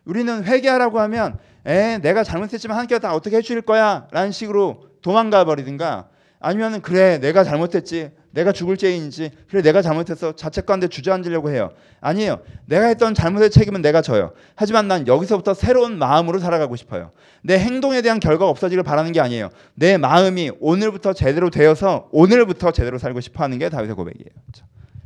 우리는 0.05 0.45
회개하라고 0.45 1.00
하면 1.00 1.38
에 1.67 1.99
내가 1.99 2.25
잘못했지만 2.25 2.75
하나님께서 2.76 3.00
다 3.00 3.14
어떻게 3.14 3.37
해주실 3.37 3.62
거야 3.62 4.07
라는 4.12 4.33
식으로 4.33 4.88
도망가 5.02 5.45
버리든가 5.45 6.09
아니면은 6.40 6.80
그래 6.80 7.18
내가 7.18 7.44
잘못했지 7.44 8.11
내가 8.30 8.50
죽을 8.52 8.76
죄인이지 8.76 9.30
그래 9.49 9.61
내가 9.61 9.82
잘못했어 9.82 10.35
자책관대 10.35 10.88
주저앉으려고 10.88 11.50
해요. 11.50 11.70
아니에요. 12.00 12.40
내가 12.64 12.87
했던 12.87 13.12
잘못의 13.12 13.50
책임은 13.50 13.82
내가 13.82 14.00
져요. 14.00 14.32
하지만 14.54 14.88
난 14.88 15.06
여기서부터 15.06 15.52
새로운 15.52 15.99
마음으로 15.99 16.38
살아가고 16.38 16.76
싶어요. 16.76 17.12
내 17.42 17.59
행동에 17.59 18.00
대한 18.00 18.20
결과가 18.20 18.50
없어지길 18.50 18.82
바라는 18.82 19.12
게 19.12 19.20
아니에요. 19.20 19.50
내 19.75 19.99
마음이 19.99 20.52
오늘부터 20.61 21.12
제대로 21.12 21.50
되어서 21.50 22.09
오늘부터 22.11 22.73
제대로 22.73 22.97
살고 22.97 23.20
싶어 23.20 23.44
하는 23.44 23.59
게 23.59 23.68
다윗의 23.68 23.94
고백이에요? 23.94 24.30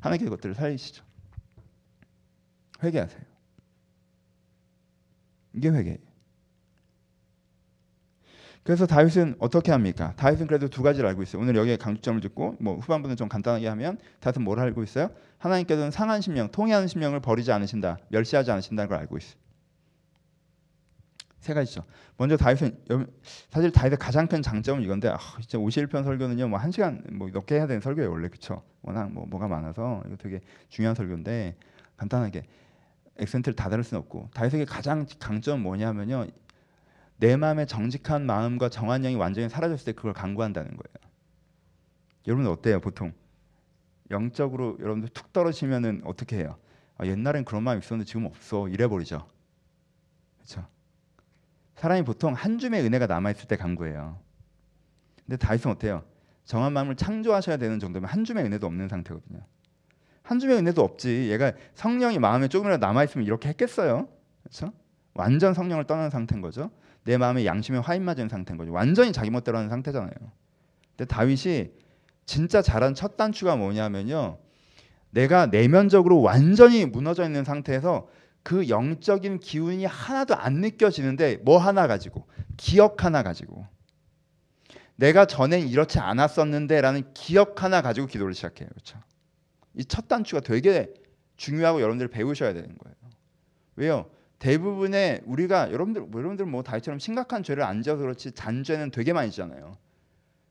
하나님께 0.01 0.27
그것들을 0.27 0.55
살리시죠. 0.55 1.03
회개하세요. 2.83 3.21
이게 5.55 5.69
회개예요 5.69 6.14
그래서 8.65 8.87
다윗은 8.87 9.37
어떻게 9.39 9.73
합니까? 9.73 10.15
다윗은 10.17 10.47
그래도 10.47 10.69
두 10.69 10.83
가지를 10.83 11.07
알고 11.11 11.23
있어요. 11.23 11.43
오늘 11.43 11.55
여기에 11.55 11.77
강조점을 11.77 12.21
듣고 12.23 12.57
뭐 12.59 12.77
후반부는 12.77 13.15
좀 13.15 13.29
간단하게 13.29 13.69
하면 13.69 13.99
다윗은 14.21 14.43
뭘 14.43 14.59
알고 14.59 14.83
있어요? 14.83 15.11
하나님께서는 15.39 15.91
상한 15.91 16.23
심령, 16.23 16.51
통해하는 16.51 16.89
심령을 16.89 17.21
버리지 17.21 17.53
않으신다, 17.53 17.99
멸시하지 18.09 18.51
않으신다는 18.51 18.89
걸 18.89 18.99
알고 18.99 19.19
있어요. 19.19 19.35
세 21.41 21.53
가지죠. 21.53 21.85
먼저 22.17 22.39
다윗은 22.39 22.79
사실 23.51 23.71
다윗의 23.71 23.99
가장 23.99 24.27
큰 24.27 24.41
장점은 24.41 24.83
이건데 24.83 25.09
아, 25.09 25.19
진짜 25.43 25.59
51편 25.59 26.03
설교는요. 26.03 26.49
뭐 26.49 26.59
1시간 26.59 27.13
뭐 27.13 27.29
넘게 27.29 27.57
해야 27.57 27.67
되는 27.67 27.83
설교예요, 27.83 28.11
원래. 28.11 28.29
그렇죠? 28.29 28.63
워낙 28.81 29.13
뭐 29.13 29.27
뭐가 29.27 29.47
많아서 29.47 30.03
이거 30.07 30.17
되게 30.17 30.41
중요한 30.71 30.95
설교인데 30.95 31.55
간단하게 31.99 32.45
액센트를 33.19 33.55
다 33.55 33.69
다룰 33.69 33.85
수는 33.85 34.01
없고 34.01 34.31
다윗에게 34.33 34.65
가장 34.65 35.05
강점은 35.19 35.63
뭐냐면요. 35.63 36.29
내 37.17 37.37
마음의 37.37 37.67
정직한 37.67 38.27
마음과 38.27 38.69
정한 38.69 39.03
영이 39.03 39.17
완전히 39.17 39.49
사라졌을 39.49 39.87
때 39.87 39.93
그걸 39.93 40.13
강구한다는 40.13 40.71
거예요. 40.71 41.11
여러분 42.27 42.47
어때요? 42.47 42.81
보통 42.81 43.13
영적으로 44.11 44.77
여러분들 44.81 45.11
툭 45.11 45.33
떨어지면은 45.33 46.03
어떻게 46.05 46.39
해요? 46.39 46.57
아, 46.97 47.07
옛날엔 47.07 47.45
그런 47.45 47.63
마음 47.63 47.79
있었는데 47.79 48.07
지금 48.07 48.27
없어 48.27 48.69
이래 48.69 48.87
버리죠. 48.87 49.27
그렇죠? 50.37 50.67
사람이 51.77 52.03
보통 52.05 52.35
한 52.35 52.59
줌의 52.59 52.83
은혜가 52.83 53.07
남아 53.07 53.31
있을 53.33 53.49
때 53.49 53.57
강구해요. 53.57 54.19
근데 55.25 55.37
다윗은 55.37 55.71
어때요? 55.71 56.05
정한 56.45 56.73
마음을 56.73 56.97
창조하셔야 56.97 57.57
되는 57.57 57.81
정도면 57.81 58.09
한 58.09 58.25
줌의 58.25 58.45
은혜도 58.45 58.67
없는 58.67 58.89
상태거든요. 58.89 59.41
한 60.23 60.39
줌의 60.39 60.59
은혜도 60.59 60.83
없지. 60.83 61.31
얘가 61.31 61.53
성령이 61.75 62.19
마음에 62.19 62.49
조금이라도 62.49 62.85
남아 62.85 63.05
있으면 63.05 63.27
이렇게 63.27 63.49
했겠어요? 63.51 64.09
그렇죠? 64.43 64.73
완전 65.15 65.55
성령을 65.55 65.85
떠난 65.85 66.11
상태인 66.11 66.41
거죠. 66.41 66.71
내 67.05 67.17
마음에 67.19 67.45
양심에 67.45 67.79
화인 67.79 68.05
맞은 68.05 68.29
상태인 68.29 68.57
거죠. 68.59 68.73
완전히 68.73 69.13
자기 69.13 69.31
멋대로 69.31 69.59
하는 69.59 69.71
상태잖아요. 69.71 70.11
근데 70.97 71.05
다윗이 71.07 71.71
진짜 72.27 72.63
잘한 72.63 72.95
첫 72.95 73.17
단추가 73.17 73.57
뭐냐면요. 73.57 74.39
내가 75.11 75.47
내면적으로 75.47 76.23
완전히 76.23 76.87
무너져 76.87 77.25
있는 77.25 77.45
상태에서 77.45 78.09
그 78.43 78.69
영적인 78.69 79.41
기운이 79.41 79.85
하나도 79.85 80.35
안 80.35 80.55
느껴지는데 80.55 81.39
뭐 81.39 81.59
하나 81.59 81.87
가지고 81.87 82.27
기억 82.57 83.05
하나 83.05 83.23
가지고 83.23 83.67
내가 84.97 85.27
전엔 85.27 85.69
이렇지 85.69 85.99
않았었는데라는 85.99 87.13
기억 87.15 87.63
하나 87.63 87.83
가지고 87.83 88.07
기도를 88.07 88.35
시작해요. 88.35 88.69
그렇죠? 88.69 88.99
이 89.75 89.85
첫 89.85 90.09
단추가 90.09 90.41
되게 90.41 90.93
중요하고 91.37 91.81
여러분들 91.81 92.09
배우셔야 92.09 92.53
되는 92.53 92.69
거예요. 92.79 92.97
왜요? 93.77 94.11
대부분의 94.39 95.23
우리가 95.25 95.73
여러분들 95.73 96.03
뭐 96.03 96.21
여러분들 96.21 96.47
뭐 96.47 96.63
다이처럼 96.63 96.99
심각한 96.99 97.43
죄를 97.43 97.63
안 97.63 97.83
지어서 97.83 98.03
그렇지 98.03 98.33
잔죄는 98.33 98.91
되게 98.91 99.13
많이 99.13 99.31
지잖아요. 99.31 99.77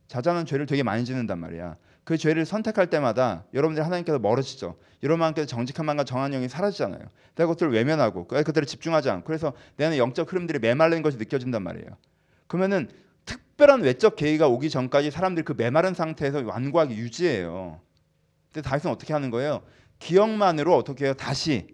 자잘한 0.08 0.46
죄를 0.46 0.66
되게 0.66 0.84
많이 0.84 1.06
짓는단 1.06 1.40
말이야. 1.40 1.78
그 2.04 2.18
죄를 2.18 2.46
선택할 2.46 2.90
때마다 2.90 3.46
여러분들 3.54 3.86
하나님께서 3.86 4.20
멀어지죠. 4.20 4.78
여러분께서 5.02 5.48
정직한 5.48 5.86
마음과 5.86 6.04
정한 6.04 6.32
영이 6.32 6.50
사라지잖아요. 6.50 7.00
내가 7.36 7.48
그것들을 7.48 7.72
외면하고 7.72 8.28
그들을 8.28 8.68
집중하지 8.68 9.10
않고 9.10 9.26
그래서 9.26 9.54
내 9.78 9.86
안에 9.86 9.98
영적 9.98 10.32
흐름들이 10.32 10.60
메말른 10.60 11.02
것이 11.02 11.18
느껴진단 11.18 11.64
말이에요. 11.64 11.88
그러면은 12.48 12.90
특별한 13.26 13.82
외적 13.82 14.16
계기가 14.16 14.48
오기 14.48 14.70
전까지 14.70 15.12
사람들이 15.12 15.46
그 15.46 15.54
메마른 15.58 15.94
상태에서 15.94 16.44
완고하게 16.46 16.96
유지해요. 16.96 17.80
근데 18.52 18.68
다윗은 18.68 18.92
어떻게 18.92 19.14
하는 19.14 19.30
거예요? 19.30 19.62
기억만으로 20.00 20.76
어떻게 20.76 21.06
해요? 21.06 21.14
다시 21.14 21.68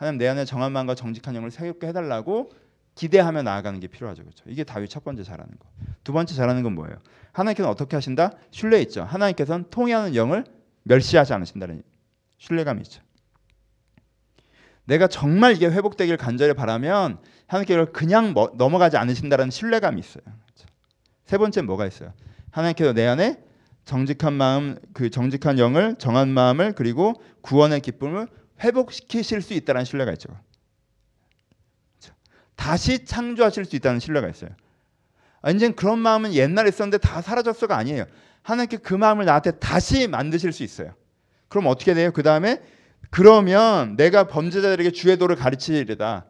하나님 0.00 0.16
내 0.16 0.26
안에 0.28 0.46
정한 0.46 0.72
마음과 0.72 0.94
정직한 0.94 1.34
영을 1.34 1.50
새롭게 1.50 1.88
해달라고 1.88 2.50
기대하며 2.94 3.42
나아가는 3.42 3.78
게 3.80 3.86
필요하죠. 3.86 4.22
그렇죠? 4.22 4.44
이게 4.46 4.64
다윗 4.64 4.88
첫 4.88 5.04
번째 5.04 5.22
잘하는 5.22 5.52
거. 5.58 5.68
두 6.04 6.14
번째 6.14 6.34
잘하는 6.34 6.62
건 6.62 6.74
뭐예요? 6.74 6.96
하나님께서는 7.32 7.70
어떻게 7.70 7.96
하신다? 7.98 8.32
신뢰 8.50 8.80
있죠. 8.80 9.04
하나님께서는 9.04 9.66
통해하는 9.68 10.14
영을 10.14 10.44
멸시하지 10.84 11.34
않으신다는 11.34 11.82
신뢰감이 12.38 12.80
있죠. 12.80 13.02
내가 14.86 15.06
정말 15.06 15.52
이게 15.52 15.66
회복되길 15.66 16.16
간절히 16.16 16.54
바라면 16.54 17.18
하나님께서 17.46 17.92
그냥 17.92 18.32
뭐, 18.32 18.54
넘어가지 18.56 18.96
않으신다는 18.96 19.50
신뢰감이 19.50 20.00
있어요. 20.00 20.24
그렇죠? 20.24 20.66
세 21.26 21.36
번째 21.36 21.60
뭐가 21.60 21.86
있어요? 21.86 22.14
하나님께서 22.52 22.94
내 22.94 23.06
안에 23.06 23.38
정직한 23.84 24.32
마음, 24.32 24.78
그 24.94 25.10
정직한 25.10 25.58
영을 25.58 25.96
정한 25.96 26.30
마음을 26.30 26.72
그리고 26.72 27.20
구원의 27.42 27.80
기쁨을 27.80 28.28
회복시키실 28.62 29.42
수 29.42 29.54
있다는 29.54 29.84
신뢰가 29.84 30.12
있죠. 30.12 30.28
다시 32.56 33.04
창조하실 33.04 33.64
수 33.64 33.76
있다는 33.76 34.00
신뢰가 34.00 34.28
있어요. 34.28 34.50
이제 35.54 35.70
그런 35.70 35.98
마음은 35.98 36.34
옛날에 36.34 36.68
있었는데 36.68 36.98
다 36.98 37.22
사라졌어가 37.22 37.76
아니에요. 37.76 38.04
하나님께 38.42 38.78
그 38.78 38.94
마음을 38.94 39.24
나한테 39.24 39.52
다시 39.52 40.06
만드실 40.06 40.52
수 40.52 40.62
있어요. 40.62 40.94
그럼 41.48 41.66
어떻게 41.66 41.94
돼요? 41.94 42.12
그 42.12 42.22
다음에 42.22 42.62
그러면 43.10 43.96
내가 43.96 44.26
범죄자들에게 44.28 44.90
주의 44.92 45.16
도를 45.16 45.36
가르치리다. 45.36 46.26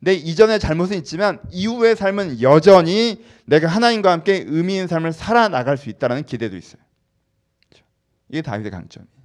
내 0.00 0.14
이전의 0.14 0.60
잘못은 0.60 0.96
있지만 0.98 1.40
이후의 1.50 1.96
삶은 1.96 2.40
여전히 2.40 3.24
내가 3.44 3.68
하나님과 3.68 4.12
함께 4.12 4.44
의미 4.46 4.74
있는 4.74 4.86
삶을 4.86 5.12
살아나갈 5.12 5.76
수 5.76 5.90
있다는 5.90 6.24
기대도 6.24 6.56
있어요. 6.56 6.82
이게 8.28 8.42
다윗의 8.42 8.70
강점이에요. 8.70 9.19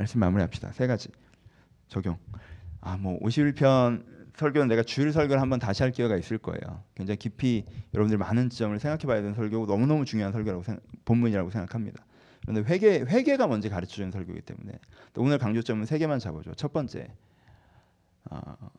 말씀 0.00 0.18
마무리합시다. 0.18 0.72
세 0.72 0.86
가지 0.86 1.10
적용. 1.88 2.16
아뭐 2.80 3.20
51편 3.20 4.02
설교는 4.34 4.68
내가 4.68 4.82
주일 4.82 5.12
설교를 5.12 5.42
한번 5.42 5.58
다시 5.58 5.82
할 5.82 5.92
기회가 5.92 6.16
있을 6.16 6.38
거예요. 6.38 6.82
굉장히 6.94 7.18
깊이 7.18 7.66
여러분들 7.92 8.16
많은 8.16 8.48
지점을 8.48 8.78
생각해봐야 8.78 9.20
되는 9.20 9.34
설교고 9.34 9.66
너무너무 9.66 10.06
중요한 10.06 10.32
설교라고 10.32 10.62
생각, 10.62 10.82
본문이라고 11.04 11.50
생각합니다. 11.50 12.06
그런데 12.40 12.62
회개 12.62 13.00
회개가 13.00 13.46
먼저 13.46 13.68
가르쳐주는 13.68 14.10
설교이기 14.10 14.40
때문에 14.40 14.72
오늘 15.18 15.36
강조점은 15.36 15.84
세 15.84 15.98
개만 15.98 16.18
잡아줘. 16.18 16.54
첫 16.54 16.72
번째 16.72 17.12
어, 18.30 18.70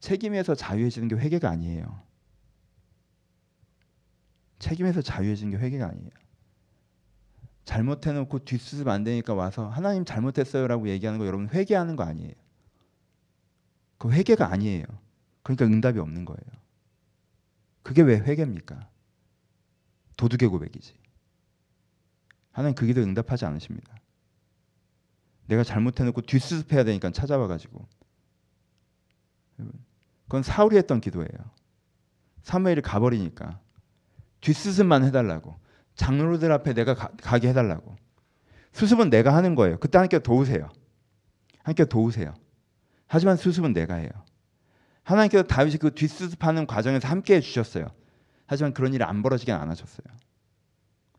책임에서 0.00 0.54
자유해지는 0.54 1.08
게 1.08 1.16
회개가 1.16 1.48
아니에요. 1.48 2.02
책임에서 4.58 5.00
자유해지는 5.00 5.52
게 5.52 5.56
회개가 5.56 5.86
아니에요. 5.86 6.21
잘못해놓고 7.64 8.40
뒷수습 8.40 8.88
안 8.88 9.04
되니까 9.04 9.34
와서 9.34 9.68
하나님 9.68 10.04
잘못했어요라고 10.04 10.88
얘기하는 10.88 11.18
거 11.18 11.26
여러분 11.26 11.48
회개하는 11.48 11.96
거 11.96 12.02
아니에요. 12.04 12.32
그 13.98 14.10
회개가 14.10 14.50
아니에요. 14.50 14.84
그러니까 15.42 15.64
응답이 15.66 15.98
없는 15.98 16.24
거예요. 16.24 16.62
그게 17.82 18.02
왜 18.02 18.18
회개입니까? 18.18 18.88
도둑의 20.16 20.48
고백이지. 20.48 20.94
하나님 22.52 22.74
그 22.74 22.86
기도 22.86 23.00
응답하지 23.02 23.44
않으십니다. 23.44 23.94
내가 25.46 25.64
잘못해놓고 25.64 26.22
뒷수습해야 26.22 26.84
되니까 26.84 27.10
찾아와가지고 27.10 27.86
그건 30.24 30.42
사울이 30.42 30.76
했던 30.76 31.00
기도예요. 31.00 31.28
사무엘이 32.42 32.82
가버리니까 32.82 33.60
뒷수습만 34.40 35.04
해달라고 35.04 35.58
장로들 36.02 36.50
앞에 36.50 36.74
내가 36.74 36.94
가, 36.94 37.38
게 37.38 37.48
해달라고 37.48 37.94
수습은 38.72 39.08
내가 39.08 39.34
하는 39.36 39.54
거예요. 39.54 39.78
그때 39.78 39.98
함께 39.98 40.18
도우세요. 40.18 40.68
함께 41.62 41.84
도우세요. 41.84 42.34
하지만 43.06 43.36
수습은 43.36 43.72
내가 43.72 43.94
해요. 43.94 44.10
하나님께서 45.04 45.44
다윗이 45.44 45.76
그 45.76 45.94
뒷수습하는 45.94 46.66
과정에서 46.66 47.06
함께 47.06 47.36
해주셨어요. 47.36 47.86
하지만 48.46 48.72
그런 48.72 48.94
일이 48.94 49.04
안 49.04 49.22
벌어지게 49.22 49.52
안 49.52 49.70
하셨어요. 49.70 50.06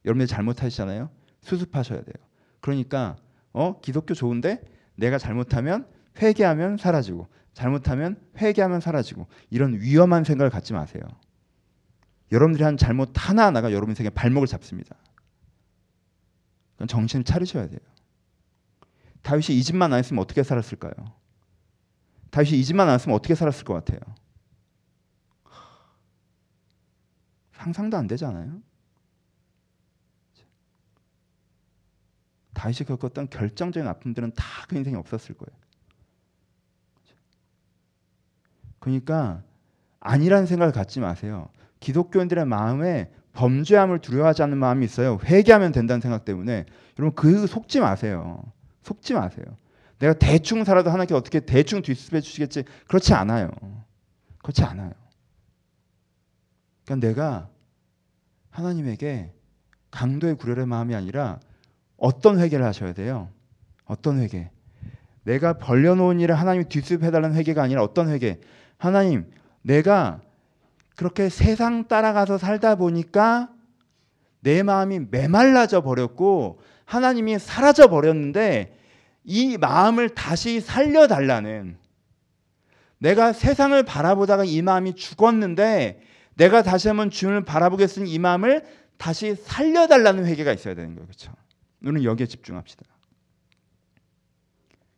여러분들 0.03 0.27
잘못하시잖아요. 0.27 1.09
수습하셔야 1.41 2.01
돼요. 2.01 2.15
그러니까 2.59 3.15
어 3.53 3.79
기독교 3.79 4.13
좋은데 4.13 4.61
내가 4.95 5.17
잘못하면 5.17 5.87
회개하면 6.21 6.77
사라지고 6.77 7.27
잘못하면 7.53 8.19
회개하면 8.37 8.81
사라지고 8.81 9.27
이런 9.49 9.75
위험한 9.75 10.25
생각을 10.25 10.49
갖지 10.49 10.73
마세요. 10.73 11.03
여러분들이 12.33 12.63
한 12.63 12.75
잘못 12.75 13.11
하나 13.15 13.45
하나가 13.45 13.71
여러분 13.71 13.91
인생의 13.91 14.11
발목을 14.11 14.47
잡습니다. 14.47 14.95
정신을 16.85 17.23
차리셔야 17.23 17.67
돼요. 17.67 17.79
다윗이 19.21 19.57
이 19.57 19.63
집만 19.63 19.93
안 19.93 19.99
했으면 19.99 20.21
어떻게 20.21 20.43
살았을까요? 20.43 20.93
다윗이 22.31 22.59
이 22.59 22.65
집만 22.65 22.89
안 22.89 22.95
했으면 22.95 23.15
어떻게 23.15 23.35
살았을 23.35 23.63
것 23.63 23.73
같아요? 23.73 23.99
상상도 27.53 27.95
안 27.95 28.07
되잖아요. 28.07 28.61
다윗이 32.53 32.79
겪었던 32.87 33.29
결정적인 33.29 33.87
아픔들은 33.87 34.33
다 34.33 34.53
그 34.67 34.77
인생에 34.77 34.95
없었을 34.95 35.35
거예요. 35.35 35.59
그러니까 38.79 39.43
아니라는 39.99 40.45
생각을 40.45 40.73
갖지 40.73 40.99
마세요. 40.99 41.49
기독교인들의 41.83 42.45
마음에 42.45 43.11
범죄함을 43.33 43.99
두려워하지 43.99 44.41
않는 44.43 44.57
마음이 44.57 44.85
있어요. 44.85 45.19
회개하면 45.25 45.73
된다는 45.73 46.01
생각 46.01 46.23
때문에 46.23 46.65
여러분 46.97 47.13
그 47.15 47.45
속지 47.45 47.81
마세요. 47.81 48.41
속지 48.83 49.13
마세요. 49.13 49.45
내가 49.99 50.13
대충 50.13 50.63
살아도 50.63 50.89
하나님께 50.89 51.13
어떻게 51.13 51.39
대충 51.41 51.81
뒷수습해 51.81 52.21
주시겠지? 52.21 52.63
그렇지 52.87 53.13
않아요. 53.13 53.51
그렇지 54.41 54.63
않아요. 54.63 54.91
그러니까 56.85 57.07
내가 57.07 57.49
하나님에게 58.49 59.33
강도의 59.91 60.35
구별의 60.35 60.65
마음이 60.65 60.95
아니라 60.95 61.39
어떤 61.97 62.39
회개를 62.39 62.65
하셔야 62.65 62.93
돼요? 62.93 63.29
어떤 63.85 64.19
회개? 64.19 64.49
내가 65.23 65.57
벌려놓은 65.57 66.19
일을 66.19 66.35
하나님이 66.35 66.65
뒷수습해달라는 66.65 67.35
회개가 67.35 67.61
아니라 67.61 67.83
어떤 67.83 68.09
회개? 68.09 68.39
하나님, 68.77 69.31
내가 69.61 70.21
그렇게 70.95 71.29
세상 71.29 71.87
따라가서 71.87 72.37
살다 72.37 72.75
보니까 72.75 73.49
내 74.41 74.61
마음이 74.61 74.99
메말라져 75.09 75.81
버렸고 75.81 76.61
하나님이 76.85 77.39
사라져 77.39 77.87
버렸는데 77.87 78.77
이 79.23 79.57
마음을 79.57 80.09
다시 80.09 80.59
살려달라는 80.59 81.77
내가 82.99 83.33
세상을 83.33 83.81
바라보다가 83.83 84.43
이 84.43 84.61
마음이 84.61 84.95
죽었는데 84.95 86.01
내가 86.35 86.63
다시 86.63 86.87
한번 86.87 87.09
주님을 87.09 87.45
바라보겠으니 87.45 88.11
이 88.11 88.19
마음을 88.19 88.65
다시 88.97 89.35
살려달라는 89.35 90.25
회개가 90.25 90.53
있어야 90.53 90.75
되는 90.75 90.95
거예요. 90.95 91.05
그렇죠? 91.05 91.33
우리는 91.81 92.03
여기에 92.03 92.27
집중합시다. 92.27 92.85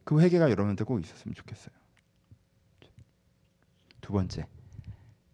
그 0.03 0.21
회개가 0.21 0.51
여러분들 0.51 0.85
꼭 0.85 0.99
있었으면 0.99 1.33
좋겠어요. 1.33 1.73
두 4.01 4.13
번째, 4.13 4.45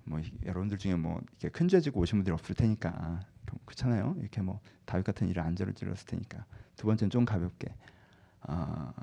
뭐 0.03 0.19
여러분들 0.45 0.77
중에 0.77 0.95
뭐 0.95 1.19
이렇게 1.39 1.49
큰 1.49 1.67
죄 1.67 1.79
지고 1.79 2.01
오신 2.01 2.19
분들이 2.19 2.33
없을 2.33 2.55
테니까 2.55 3.21
그렇잖아요. 3.65 4.15
이렇게 4.19 4.41
뭐 4.41 4.59
다윗 4.85 5.03
같은 5.03 5.27
일을 5.29 5.41
안 5.41 5.55
저질렀을 5.55 6.05
테니까 6.07 6.45
두 6.75 6.87
번째는 6.87 7.09
좀 7.09 7.25
가볍게 7.25 7.73
어, 8.47 8.93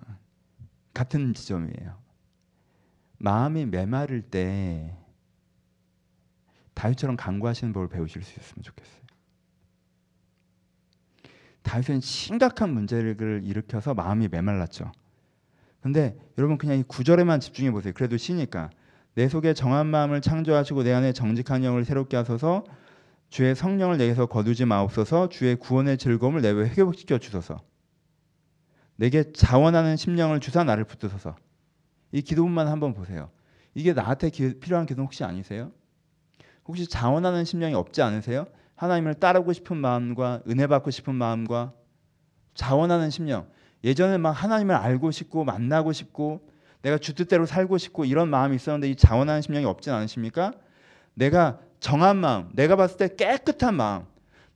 같은 0.95 1.35
지점이에요. 1.35 1.99
마음이 3.19 3.67
메마를 3.67 4.23
때 4.23 4.97
다윗처럼 6.75 7.17
간구하시는 7.17 7.73
법을 7.73 7.89
배우실 7.89 8.23
수 8.23 8.39
있었으면 8.39 8.63
좋겠어요. 8.63 8.99
다윗은 11.63 12.01
심각한 12.01 12.73
문제를 12.73 13.43
일으켜서 13.45 13.95
마음이 13.95 14.29
메말랐죠. 14.29 14.93
근데 15.81 16.17
여러분 16.39 16.57
그냥 16.59 16.79
이 16.79 16.83
구절에만 16.83 17.41
집중해 17.41 17.71
보세요. 17.71 17.93
그래도 17.95 18.17
시니까 18.17 18.71
내 19.19 19.27
속에 19.27 19.53
정한 19.53 19.89
마음을 19.89 20.21
창조하시고 20.21 20.85
내 20.85 20.93
안에 20.93 21.13
정직한 21.13 21.65
영을 21.65 21.85
새롭게 21.85 22.17
하소서 22.17 22.63
주의 23.31 23.53
성령을 23.53 23.99
내게서 23.99 24.27
거두지 24.27 24.65
마옵소서 24.65 25.29
주의 25.29 25.57
구원의 25.57 25.99
즐거움을 25.99 26.41
내게 26.41 26.61
회복시켜 26.61 27.19
주소서 27.19 27.61
내게 28.95 29.33
자원하는 29.33 29.97
심령을 29.97 30.39
주사 30.39 30.63
나를 30.63 30.85
붙드소서 30.85 31.35
이 32.13 32.23
기도문만 32.23 32.69
한번 32.69 32.95
보세요. 32.95 33.29
이게 33.75 33.93
나한테 33.93 34.31
기, 34.31 34.61
필요한 34.61 34.87
기도 34.87 35.03
혹시 35.03 35.25
아니세요? 35.25 35.73
혹시 36.69 36.87
자원하는 36.87 37.45
심령이 37.45 37.75
없지 37.75 38.03
않으세요? 38.03 38.47
하나님을 38.77 39.15
따르고 39.15 39.53
싶은 39.53 39.79
마음과 39.79 40.43
은혜 40.49 40.69
받고 40.69 40.93
싶은 40.93 41.17
마음과 41.17 41.73
자원하는 42.55 43.11
심령. 43.11 43.49
예전에 43.83 44.17
막 44.17 44.31
하나님을 44.31 44.77
알고 44.77 45.11
싶고 45.11 45.43
만나고 45.43 45.93
싶고 45.93 46.47
내가 46.83 46.99
주 46.99 47.15
뜻대로 47.15 47.47
살고 47.47 47.79
싶고 47.79 48.05
이런 48.05 48.29
마음이 48.29 48.57
있었는데 48.57 48.91
이 48.91 48.97
자원하는 48.97 49.43
심령이 49.43 49.65
없진 49.65 49.93
않으십니까? 49.93 50.53
내가 51.15 51.59
정한 51.81 52.17
마음, 52.17 52.49
내가 52.53 52.77
봤을 52.77 52.97
때 52.97 53.09
깨끗한 53.15 53.75
마음. 53.75 54.05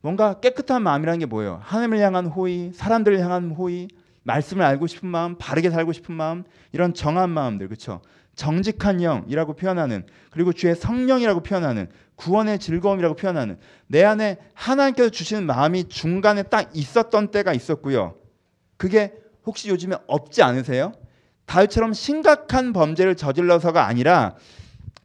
뭔가 0.01 0.39
깨끗한 0.39 0.81
마음이라는 0.83 1.19
게 1.19 1.25
뭐예요? 1.25 1.59
하나님을 1.63 1.99
향한 1.99 2.25
호의, 2.25 2.71
사람들을 2.73 3.19
향한 3.19 3.51
호의, 3.51 3.87
말씀을 4.23 4.63
알고 4.63 4.87
싶은 4.87 5.07
마음, 5.09 5.37
바르게 5.37 5.69
살고 5.69 5.93
싶은 5.93 6.15
마음, 6.15 6.43
이런 6.71 6.93
정한 6.93 7.29
마음들, 7.29 7.67
그렇죠? 7.67 8.01
정직한 8.35 8.97
영이라고 8.97 9.53
표현하는 9.53 10.05
그리고 10.31 10.53
주의 10.53 10.75
성령이라고 10.75 11.41
표현하는 11.41 11.87
구원의 12.15 12.59
즐거움이라고 12.59 13.15
표현하는 13.15 13.59
내 13.87 14.03
안에 14.03 14.37
하나님께서 14.53 15.09
주시는 15.09 15.45
마음이 15.45 15.87
중간에 15.89 16.43
딱 16.43 16.69
있었던 16.73 17.29
때가 17.31 17.53
있었고요. 17.53 18.15
그게 18.77 19.13
혹시 19.45 19.69
요즘에 19.69 19.97
없지 20.07 20.41
않으세요? 20.41 20.93
다윗처럼 21.45 21.93
심각한 21.93 22.73
범죄를 22.73 23.15
저질러서가 23.15 23.85
아니라 23.85 24.35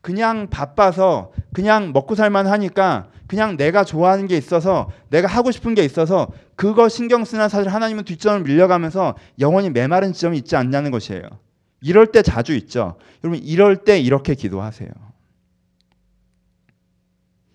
그냥 0.00 0.48
바빠서 0.48 1.32
그냥 1.52 1.92
먹고 1.92 2.14
살만 2.14 2.46
하니까 2.46 3.08
그냥 3.26 3.56
내가 3.56 3.84
좋아하는 3.84 4.26
게 4.26 4.36
있어서 4.36 4.90
내가 5.10 5.28
하고 5.28 5.50
싶은 5.50 5.74
게 5.74 5.84
있어서 5.84 6.28
그거 6.56 6.88
신경 6.88 7.24
쓰나 7.24 7.48
사실 7.48 7.70
하나님은 7.70 8.04
뒷전을 8.04 8.42
밀려가면서 8.42 9.16
영원히 9.38 9.70
메마른 9.70 10.12
지점이 10.12 10.38
있지 10.38 10.56
않냐는 10.56 10.90
것이에요. 10.90 11.22
이럴 11.80 12.06
때 12.06 12.22
자주 12.22 12.54
있죠. 12.54 12.96
여러분 13.22 13.40
이럴 13.42 13.84
때 13.84 14.00
이렇게 14.00 14.34
기도하세요. 14.34 14.88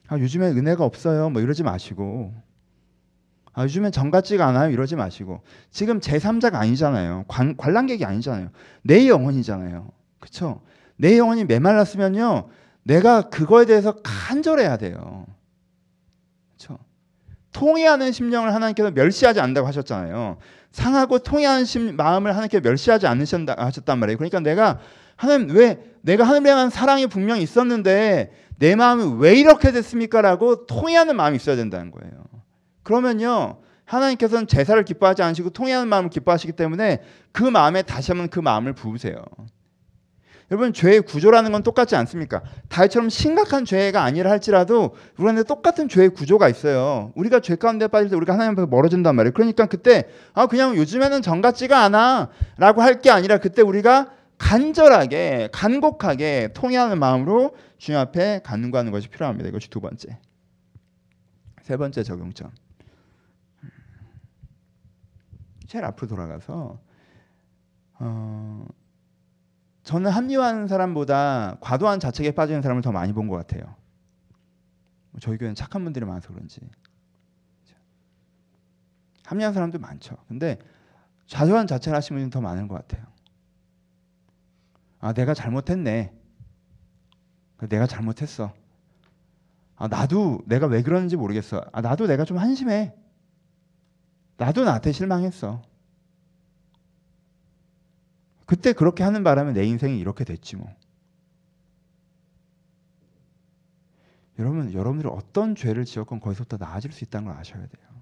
아, 0.08 0.20
요즘에 0.20 0.48
은혜가 0.48 0.86
없어요. 0.86 1.30
뭐 1.32 1.42
이러지 1.42 1.64
마시고 1.64 2.34
아, 3.54 3.64
요즘엔 3.64 3.92
정 3.92 4.10
같지가 4.10 4.48
않아요. 4.48 4.72
이러지 4.72 4.96
마시고 4.96 5.42
지금 5.70 6.00
제3자가 6.00 6.56
아니잖아요. 6.56 7.26
관, 7.28 7.56
관람객이 7.56 8.04
아니잖아요. 8.04 8.50
내 8.82 9.08
영혼이잖아요. 9.08 9.90
그렇죠? 10.20 10.62
내 10.98 11.18
영혼이 11.18 11.46
메말랐으면요. 11.46 12.50
내가 12.84 13.30
그거에 13.30 13.66
대해서 13.66 13.96
간절해야 14.04 14.78
돼요. 14.78 15.26
그렇죠? 16.50 16.80
통해하는 17.52 18.12
심령을 18.12 18.54
하나님께서 18.54 18.92
멸시하지 18.92 19.40
않는다고 19.40 19.68
하셨잖아요. 19.68 20.38
상하고 20.72 21.20
통해하는 21.20 21.66
심, 21.66 21.96
마음을 21.96 22.32
하나님께 22.32 22.60
멸시하지 22.60 23.06
않으셨다 23.06 23.56
하셨단 23.58 24.00
말이에요. 24.00 24.18
그러니까 24.18 24.40
내가 24.40 24.80
하나님 25.16 25.56
왜 25.56 25.80
내가 26.02 26.24
하나님에 26.24 26.50
대한 26.50 26.70
사랑이 26.72 27.06
분명히 27.06 27.44
있었는데 27.44 28.32
내 28.58 28.76
마음이 28.76 29.20
왜 29.20 29.36
이렇게 29.36 29.72
됐습니까라고 29.72 30.66
통해하는 30.66 31.16
마음이 31.16 31.36
있어야 31.36 31.56
된다는 31.56 31.92
거예요. 31.92 32.33
그러면요. 32.84 33.58
하나님께서는 33.86 34.48
제사를 34.48 34.82
기뻐하지 34.86 35.24
않으시고 35.24 35.50
통해하는 35.52 35.88
마음을 35.88 36.10
기뻐하시기 36.10 36.54
때문에 36.54 37.02
그 37.32 37.44
마음에 37.44 37.82
다시 37.82 38.12
한번 38.12 38.30
그 38.30 38.40
마음을 38.40 38.74
부으세요. 38.74 39.16
여러분 40.52 40.72
죄의 40.74 41.02
구조라는 41.02 41.52
건 41.52 41.64
똑같지 41.64 41.96
않습니까? 41.96 42.44
다윗처럼 42.70 43.10
심각한 43.10 43.66
죄가 43.66 44.04
아니라 44.04 44.30
할지라도 44.30 44.96
우리한테 45.18 45.44
똑같은 45.44 45.90
죄의 45.90 46.10
구조가 46.10 46.48
있어요. 46.50 47.12
우리가 47.16 47.40
죄 47.40 47.56
가운데 47.56 47.88
빠질 47.88 48.10
때 48.10 48.16
우리가 48.16 48.34
하나님 48.34 48.52
앞에서 48.52 48.68
멀어진단 48.68 49.16
말이에요. 49.16 49.34
그러니까 49.34 49.66
그때 49.66 50.04
아 50.34 50.46
그냥 50.48 50.76
요즘에는 50.76 51.22
정 51.22 51.42
같지가 51.42 51.84
않아라고 51.86 52.82
할 52.82 53.02
게 53.02 53.10
아니라 53.10 53.38
그때 53.40 53.62
우리가 53.62 54.12
간절하게 54.38 55.50
간곡하게 55.52 56.50
통해하는 56.54 57.00
마음으로 57.00 57.56
주님 57.78 58.00
앞에 58.00 58.42
간구하는 58.44 58.92
것이 58.92 59.08
필요합니다. 59.08 59.50
이것이 59.50 59.70
두 59.70 59.80
번째. 59.80 60.18
세 61.64 61.78
번째 61.78 62.04
적용점. 62.04 62.52
제일 65.74 65.86
앞으로 65.86 66.08
돌아가서 66.08 66.80
어, 67.96 68.66
저는 69.82 70.12
합리화하는 70.12 70.68
사람보다 70.68 71.58
과도한 71.62 72.00
자책에 72.00 72.30
빠지는 72.32 72.62
사람을 72.62 72.84
더 72.84 72.92
많이 72.92 73.12
본 73.12 73.28
것 73.28 73.38
같아요. 73.38 73.64
뭐 75.10 75.20
저희 75.20 75.36
교회는 75.40 75.56
착한 75.56 75.84
분들이 75.84 76.06
많아서 76.06 76.28
그런지 76.32 76.60
합리화하는 79.26 79.56
사람도 79.56 79.80
많죠. 79.80 80.16
근데 80.28 80.60
과도한 81.32 81.66
자책을 81.66 81.98
하시는 81.98 82.22
분이 82.22 82.30
더 82.30 82.40
많은 82.40 82.68
것 82.68 82.76
같아요. 82.76 83.08
아 85.00 85.12
내가 85.12 85.34
잘못했네. 85.34 86.14
내가 87.68 87.88
잘못했어. 87.88 88.54
아 89.76 89.88
나도 89.88 90.44
내가 90.46 90.68
왜 90.68 90.84
그러는지 90.84 91.16
모르겠어. 91.16 91.66
아 91.72 91.82
나도 91.82 92.06
내가 92.06 92.26
좀 92.26 92.38
한심해. 92.38 92.94
나도 94.38 94.64
나한테 94.64 94.92
실망했어. 94.92 95.62
그때 98.46 98.74
그렇게 98.74 99.04
하는 99.04 99.24
바람에 99.24 99.54
내 99.54 99.64
인생이 99.66 100.00
이렇게 100.00 100.24
됐지 100.24 100.56
뭐. 100.56 100.74
여러분, 104.40 104.74
여러분들이 104.74 105.08
어떤 105.12 105.56
죄를 105.56 105.86
지었건 105.86 106.20
거기서부터 106.20 106.58
나아질 106.58 106.92
수 106.92 107.04
있다는 107.04 107.28
걸 107.28 107.38
아셔야 107.38 107.66
돼요. 107.66 107.94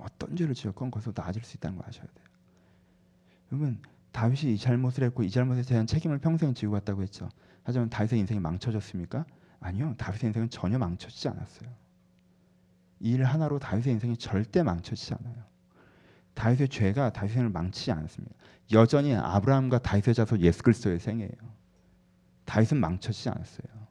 어떤 0.00 0.36
죄를 0.36 0.54
지었건 0.54 0.90
거기서 0.90 1.12
나아질 1.14 1.42
수 1.44 1.56
있다는 1.56 1.78
걸 1.78 1.88
아셔야 1.88 2.06
돼요. 2.06 2.26
여러분, 3.50 3.80
다윗이 4.12 4.54
이 4.54 4.58
잘못을 4.58 5.04
했고 5.04 5.22
이 5.22 5.30
잘못에 5.30 5.62
대한 5.62 5.86
책임을 5.86 6.18
평생 6.18 6.52
지고 6.52 6.72
갔다고 6.72 7.02
했죠. 7.02 7.28
하지만 7.62 7.88
다윗의 7.88 8.18
인생이 8.18 8.40
망쳐졌습니까? 8.40 9.24
아니요. 9.60 9.94
다윗의 9.96 10.28
인생은 10.28 10.50
전혀 10.50 10.78
망쳐지지 10.78 11.28
않았어요. 11.28 11.70
이일 13.00 13.24
하나로 13.24 13.58
다윗의 13.58 13.94
인생이 13.94 14.16
절대 14.16 14.62
망쳐지지 14.62 15.14
않아요. 15.14 15.44
다윗의 16.34 16.68
죄가 16.68 17.10
다윗의 17.10 17.34
생을 17.34 17.50
망치지 17.50 17.90
않았습니다. 17.92 18.34
여전히 18.72 19.14
아브라함과 19.14 19.78
다윗의 19.78 20.14
자손 20.14 20.40
예수 20.40 20.62
그리스도의 20.62 21.00
생이에요. 21.00 21.32
다윗은 22.44 22.78
망쳐지지 22.78 23.28
않았어요. 23.28 23.88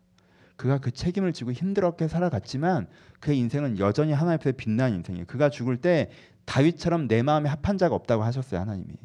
그가 0.55 0.79
그 0.79 0.91
책임을 0.91 1.33
지고 1.33 1.51
힘들었게 1.51 2.07
살아갔지만 2.07 2.87
그의 3.19 3.37
인생은 3.39 3.79
여전히 3.79 4.11
하나님 4.11 4.39
앞에 4.39 4.53
빛난 4.53 4.93
인생이에요. 4.93 5.25
그가 5.25 5.49
죽을 5.49 5.77
때 5.77 6.09
다윗처럼 6.45 7.07
내 7.07 7.21
마음에 7.21 7.49
합한 7.49 7.77
자가 7.77 7.93
없다고 7.95 8.23
하셨어요 8.23 8.61
하나님이. 8.61 8.95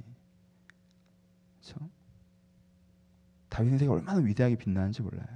그렇죠? 1.61 1.91
다윗 3.49 3.73
인생이 3.73 3.91
얼마나 3.91 4.21
위대하게 4.21 4.57
빛나는지 4.57 5.03
몰라요. 5.03 5.27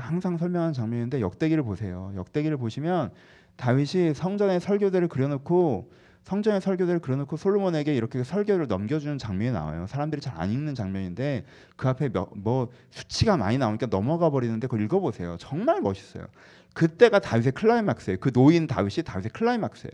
항상 0.00 0.38
설명하는 0.38 0.72
장면인데 0.72 1.20
역대기를 1.20 1.62
보세요. 1.62 2.12
역대기를 2.16 2.56
보시면 2.56 3.10
다윗이 3.56 4.14
성전의 4.14 4.60
설교대를 4.60 5.08
그려놓고 5.08 5.90
성전의 6.24 6.60
설교대를 6.60 7.00
그려놓고 7.00 7.36
솔로몬에게 7.36 7.94
이렇게 7.94 8.22
설교를 8.22 8.68
넘겨주는 8.68 9.18
장면이 9.18 9.52
나와요. 9.52 9.86
사람들이 9.88 10.20
잘 10.20 10.32
안 10.38 10.50
읽는 10.50 10.74
장면인데 10.74 11.44
그 11.76 11.88
앞에 11.88 12.08
몇, 12.08 12.30
뭐 12.34 12.70
수치가 12.90 13.36
많이 13.36 13.58
나오니까 13.58 13.86
넘어가 13.86 14.30
버리는데 14.30 14.66
그걸 14.66 14.84
읽어보세요. 14.84 15.36
정말 15.38 15.80
멋있어요. 15.80 16.26
그때가 16.74 17.18
다윗의 17.18 17.52
클라이막스예요. 17.52 18.18
그 18.20 18.32
노인 18.32 18.66
다윗이 18.66 19.04
다윗의 19.04 19.30
클라이막스예요. 19.32 19.92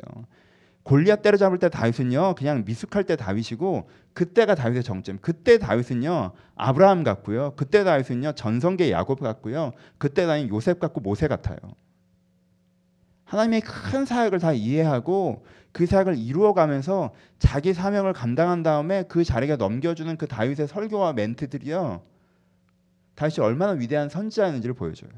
골리앗 0.83 1.23
때려잡을 1.23 1.59
때 1.59 1.69
다윗은요 1.69 2.35
그냥 2.37 2.65
미숙할 2.65 3.05
때 3.05 3.17
다윗이고 3.17 3.89
그때가 4.15 4.55
다윗의 4.55 4.83
정점. 4.83 5.19
그때 5.21 5.59
다윗은요 5.59 6.33
아브라함 6.57 7.05
같고요. 7.05 7.55
그때 7.57 7.85
다윗은요 7.85 8.33
전성계 8.33 8.91
야곱 8.91 9.21
같고요. 9.21 9.73
그때 9.99 10.27
다윗 10.27 10.49
요셉 10.49 10.81
같고 10.81 11.01
모세 11.01 11.29
같아요. 11.29 11.59
하나님의 13.25 13.61
큰 13.61 14.07
사역을 14.07 14.39
다 14.39 14.53
이해하고 14.53 15.45
그 15.73 15.85
사역을 15.85 16.17
이루어가면서 16.17 17.13
자기 17.39 17.75
사명을 17.75 18.15
감당한 18.15 18.63
다음에 18.63 19.05
그 19.07 19.23
자리가 19.23 19.57
넘겨주는 19.57 20.17
그 20.17 20.27
다윗의 20.27 20.67
설교와 20.67 21.13
멘트들이요. 21.13 22.03
다윗이 23.15 23.41
얼마나 23.41 23.73
위대한 23.73 24.09
선지자였는지를 24.09 24.75
보여줘요. 24.75 25.11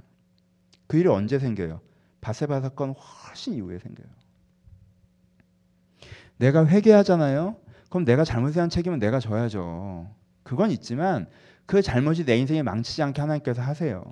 그 0.89 0.97
일이 0.97 1.09
언제 1.09 1.39
생겨요? 1.39 1.81
바세바 2.21 2.61
사건 2.63 2.91
훨씬 2.91 3.55
이후에 3.55 3.79
생겨요. 3.79 4.09
내가 6.41 6.67
회개하잖아요. 6.67 7.57
그럼 7.91 8.05
내가 8.07 8.25
잘못에 8.25 8.55
대한 8.55 8.71
책임은 8.71 8.99
내가 8.99 9.21
져야죠. 9.21 10.09
그건 10.43 10.71
있지만 10.71 11.27
그 11.67 11.83
잘못이 11.83 12.25
내 12.25 12.37
인생에 12.39 12.63
망치지 12.63 13.03
않게 13.03 13.21
하나님께서 13.21 13.61
하세요. 13.61 14.03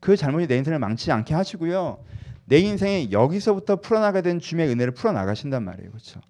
그 0.00 0.16
잘못이 0.16 0.48
내 0.48 0.56
인생을 0.58 0.80
망치지 0.80 1.12
않게 1.12 1.32
하시고요. 1.32 1.98
내 2.46 2.58
인생에 2.58 3.10
여기서부터 3.12 3.76
풀어나가야 3.76 4.22
되는 4.22 4.40
주님의 4.40 4.68
은혜를 4.72 4.94
풀어나가신단 4.94 5.62
말이에요. 5.62 5.90
그렇죠? 5.90 6.20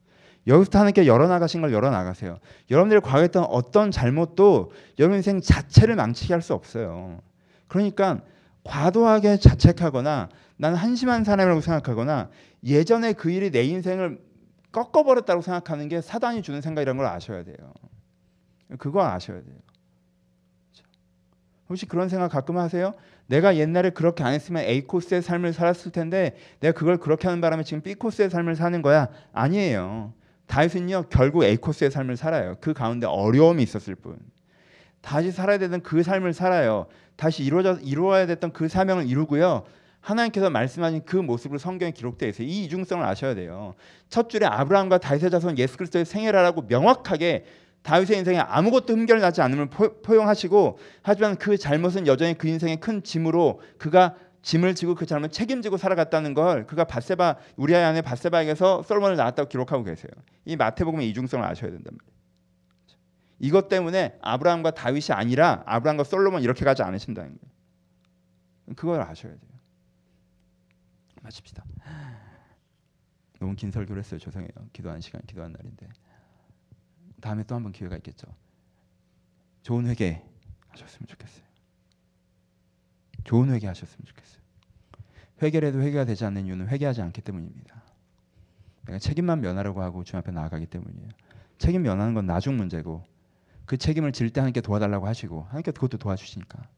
여기서부터 0.47 0.79
하나님께 0.81 1.07
열어나가신 1.07 1.63
걸 1.63 1.73
열어나가세요. 1.73 2.39
여러분들이 2.71 3.01
과거했던 3.01 3.45
어떤 3.45 3.91
잘못도 3.91 4.73
여러분 4.99 5.17
인생 5.17 5.41
자체를 5.41 5.97
망치게 5.97 6.35
할 6.35 6.43
수 6.43 6.53
없어요. 6.53 7.21
그러니까 7.67 8.21
과도하게 8.63 9.39
자책하거나 9.39 10.29
나는 10.59 10.77
한심한 10.77 11.25
사람이라고 11.25 11.63
생각하거나 11.63 12.29
예전에 12.63 13.15
그 13.15 13.31
일이 13.31 13.51
내 13.51 13.65
인생을 13.65 14.19
꺾어버렸다고 14.75 15.41
생각하는 15.41 15.89
게 15.89 16.01
사단이 16.01 16.43
주는 16.43 16.61
생각이라는 16.61 16.99
걸 16.99 17.07
아셔야 17.07 17.45
돼요. 17.45 17.57
그거 18.79 19.07
아셔야 19.07 19.41
돼요. 19.41 19.57
혹시 21.69 21.87
그런 21.87 22.09
생각 22.09 22.29
가끔 22.29 22.59
하세요? 22.59 22.93
내가 23.27 23.57
옛날에 23.57 23.91
그렇게 23.91 24.25
안 24.25 24.35
했으면 24.35 24.65
A 24.65 24.83
코스의 24.83 25.23
삶을 25.23 25.53
살았을 25.53 25.93
텐데 25.93 26.37
내가 26.61 26.77
그걸 26.77 26.99
그렇게 26.99 27.29
하는 27.29 27.41
바람에 27.41 27.63
지금 27.63 27.83
B 27.83 27.95
코스의 27.95 28.29
삶을 28.29 28.57
사는 28.57 28.83
거야? 28.83 29.09
아니에요. 29.33 30.13
다윗은요 30.47 31.05
결국 31.09 31.45
A 31.45 31.57
코스의 31.57 31.91
삶을 31.91 32.17
살아요. 32.17 32.57
그 32.61 32.75
가운데 32.75 33.07
어려움이 33.07 33.63
있었을 33.63 33.95
뿐. 33.95 34.19
다시 35.01 35.31
살아야 35.31 35.59
되던 35.59 35.83
그 35.83 36.03
삶을 36.03 36.33
살아요. 36.33 36.87
다시 37.17 37.45
이루어져 37.45 37.79
이루어야 37.81 38.27
됐던 38.27 38.53
그 38.53 38.69
사명을 38.69 39.07
이루고요. 39.07 39.65
하나님께서 40.05 40.51
말씀하신 40.51 41.05
그 41.07 41.17
모습으로 41.17 41.59
성경에 41.59 41.91
기록되어 41.91 42.29
있어요. 42.29 42.47
이 42.47 42.65
이중성을 42.65 43.05
아셔야 43.05 43.35
돼요. 43.35 43.75
첫 44.09 44.29
줄에 44.29 44.47
아브라함과 44.47 44.99
다윗의 44.99 45.31
자손 45.31 45.59
예수 45.59 45.79
그리스도의 45.79 46.05
생애라라고 46.05 46.63
명확하게 46.63 47.47
다윗의 47.83 48.19
인생에 48.19 48.39
아무것도 48.39 48.95
흠결 48.95 49.21
나지 49.21 49.41
않음을 49.41 49.69
포용하시고 49.69 50.79
하지만 51.03 51.37
그 51.37 51.57
잘못은 51.57 52.07
여전히 52.07 52.37
그 52.37 52.49
인생의 52.49 52.81
큰 52.81 53.03
짐으로 53.03 53.61
그가 53.79 54.15
짐을 54.43 54.75
지고 54.75 54.95
그 54.95 55.07
잘못 55.07 55.33
책임지고 55.33 55.79
살아갔다는 55.79 56.35
걸 56.35 56.67
그가 56.67 56.85
바세바 56.85 57.37
우리아의 57.57 57.85
아내 57.85 58.03
바세바에게서 58.03 58.83
솔로몬을 58.83 59.17
낳았다고 59.17 59.49
기록하고 59.49 59.85
계세요. 59.85 60.11
이 60.45 60.57
마태복음의 60.57 61.09
이중성을 61.11 61.45
아셔야 61.45 61.71
된단 61.71 61.97
말이에요. 61.99 62.15
이것 63.39 63.69
때문에 63.69 64.19
아브라함과 64.21 64.73
다윗이 64.73 65.07
아니라 65.11 65.63
아브라함과 65.65 66.05
솔로몬 66.05 66.43
이렇게 66.43 66.65
가지 66.65 66.83
않으신다는 66.83 67.31
거예요. 67.31 68.77
그걸 68.77 69.01
아셔야 69.01 69.33
돼요. 69.33 69.54
마칩시다. 71.25 71.65
너무 73.41 73.55
긴 73.57 73.71
설교를 73.71 74.03
했어요. 74.03 74.21
죄송해요. 74.21 74.51
기도하는 74.73 75.01
시간, 75.01 75.21
기도하는 75.27 75.57
날인데. 75.57 75.89
다음에 77.21 77.43
또 77.45 77.55
한번 77.55 77.73
기회가 77.73 77.97
있겠죠. 77.97 78.27
좋은 79.63 79.87
회개 79.87 80.23
하셨으면 80.69 81.07
좋겠어요. 81.07 81.45
좋은 83.25 83.51
회개 83.51 83.67
하셨으면 83.67 84.05
좋겠어요. 84.05 84.43
회개를 85.43 85.69
해도 85.69 85.81
회개가 85.81 86.05
되지 86.05 86.25
않는 86.27 86.47
이유는 86.47 86.69
회개하지 86.69 87.01
않기 87.03 87.23
때문입니다. 87.23 87.83
내가 88.87 88.99
책임만 88.99 89.41
면하려고 89.41 89.83
하고 89.83 90.05
주님 90.05 90.21
앞에 90.21 90.31
나아가기 90.31 90.67
때문이에요. 90.67 91.09
책임 91.59 91.83
면하는 91.83 92.13
건 92.15 92.27
나중 92.27 92.57
문제고 92.57 93.03
그 93.65 93.79
책임을 93.79 94.13
질 94.13 94.31
때 94.31 94.41
하나님께 94.41 94.61
도와달라고 94.61 95.07
하시고 95.07 95.45
하나님께 95.45 95.73
그것도 95.73 95.97
도와주시니까 95.97 96.69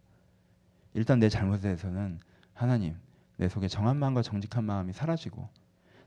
일단 0.94 1.18
내 1.18 1.28
잘못에 1.28 1.60
대해서는 1.62 2.20
하나님 2.54 2.96
내 3.36 3.48
속에 3.48 3.68
정한 3.68 3.98
마음과 3.98 4.22
정직한 4.22 4.64
마음이 4.64 4.92
사라지고 4.92 5.48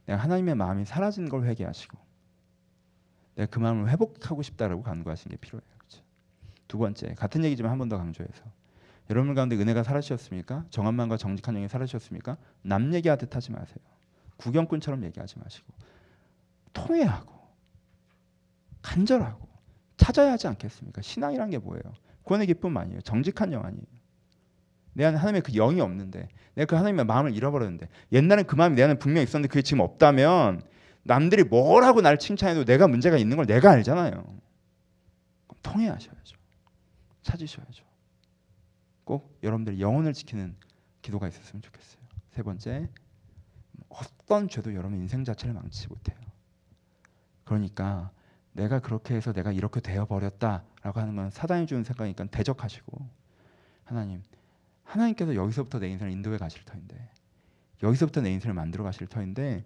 내가 0.05 0.19
하나님의 0.21 0.55
마음이 0.55 0.85
사라진 0.85 1.29
걸 1.29 1.45
회개하시고 1.45 1.97
내가 3.35 3.49
그 3.49 3.59
마음을 3.59 3.89
회복하고 3.89 4.41
싶다라고 4.41 4.81
간구하시는 4.83 5.35
게 5.35 5.39
필요해요. 5.39 5.67
그렇죠? 5.77 6.03
두 6.67 6.77
번째 6.77 7.13
같은 7.15 7.43
얘기지만 7.43 7.71
한 7.71 7.77
번 7.77 7.89
더 7.89 7.97
강조해서 7.97 8.43
여러분 9.09 9.33
가운데 9.33 9.55
은혜가 9.55 9.83
사라지셨습니까? 9.83 10.65
정한 10.69 10.93
마음과 10.95 11.17
정직한 11.17 11.55
영이 11.55 11.67
사라지셨습니까? 11.67 12.37
남 12.61 12.93
얘기하듯 12.93 13.35
하지 13.35 13.51
마세요. 13.51 13.77
구경꾼처럼 14.37 15.03
얘기하지 15.05 15.39
마시고 15.39 15.73
통회하고 16.73 17.33
간절하고 18.81 19.47
찾아야 19.97 20.31
하지 20.33 20.47
않겠습니까? 20.47 21.01
신앙이란 21.01 21.49
게 21.49 21.57
뭐예요? 21.57 21.83
구원의 22.23 22.47
기쁨 22.47 22.77
아니에요. 22.77 23.01
정직한 23.01 23.51
영 23.51 23.65
아니에요. 23.65 23.85
내 24.99 25.05
안에 25.05 25.15
하나님의 25.15 25.43
그 25.43 25.53
영이 25.53 25.79
없는데 25.79 26.27
내가 26.55 26.65
그 26.65 26.75
하나님의 26.75 27.05
마음을 27.05 27.33
잃어버렸는데 27.33 27.87
옛날엔 28.11 28.45
그 28.47 28.57
마음이 28.57 28.75
내 28.75 28.83
안에 28.83 28.95
분명히 28.95 29.23
있었는데 29.23 29.47
그게 29.47 29.61
지금 29.61 29.79
없다면 29.79 30.61
남들이 31.03 31.45
뭘 31.45 31.85
하고 31.85 32.01
나를 32.01 32.19
칭찬해도 32.19 32.65
내가 32.65 32.85
문제가 32.89 33.15
있는 33.15 33.37
걸 33.37 33.45
내가 33.45 33.71
알잖아요. 33.71 34.25
통해하셔야죠. 35.63 36.35
찾으셔야죠. 37.23 37.85
꼭 39.05 39.39
여러분들이 39.41 39.79
영혼을 39.79 40.11
지키는 40.11 40.57
기도가 41.01 41.29
있었으면 41.29 41.61
좋겠어요. 41.61 42.01
세 42.31 42.43
번째, 42.43 42.89
어떤 43.87 44.49
죄도 44.49 44.75
여러분 44.75 44.97
인생 44.99 45.23
자체를 45.23 45.53
망치지 45.53 45.87
못해요. 45.87 46.17
그러니까 47.45 48.11
내가 48.51 48.79
그렇게 48.79 49.15
해서 49.15 49.31
내가 49.31 49.53
이렇게 49.53 49.79
되어 49.79 50.05
버렸다라고 50.05 50.99
하는 50.99 51.15
건 51.15 51.29
사단이 51.29 51.67
주는 51.67 51.85
생각이니까 51.85 52.25
대적하시고 52.25 53.07
하나님, 53.85 54.21
하나님께서 54.89 55.35
여기서부터 55.35 55.79
내 55.79 55.87
인생을 55.89 56.11
인도해 56.11 56.37
가실 56.37 56.63
터인데 56.65 56.95
여기서부터 57.83 58.21
내 58.21 58.31
인생을 58.31 58.53
만들어 58.53 58.83
가실 58.83 59.07
터인데 59.07 59.63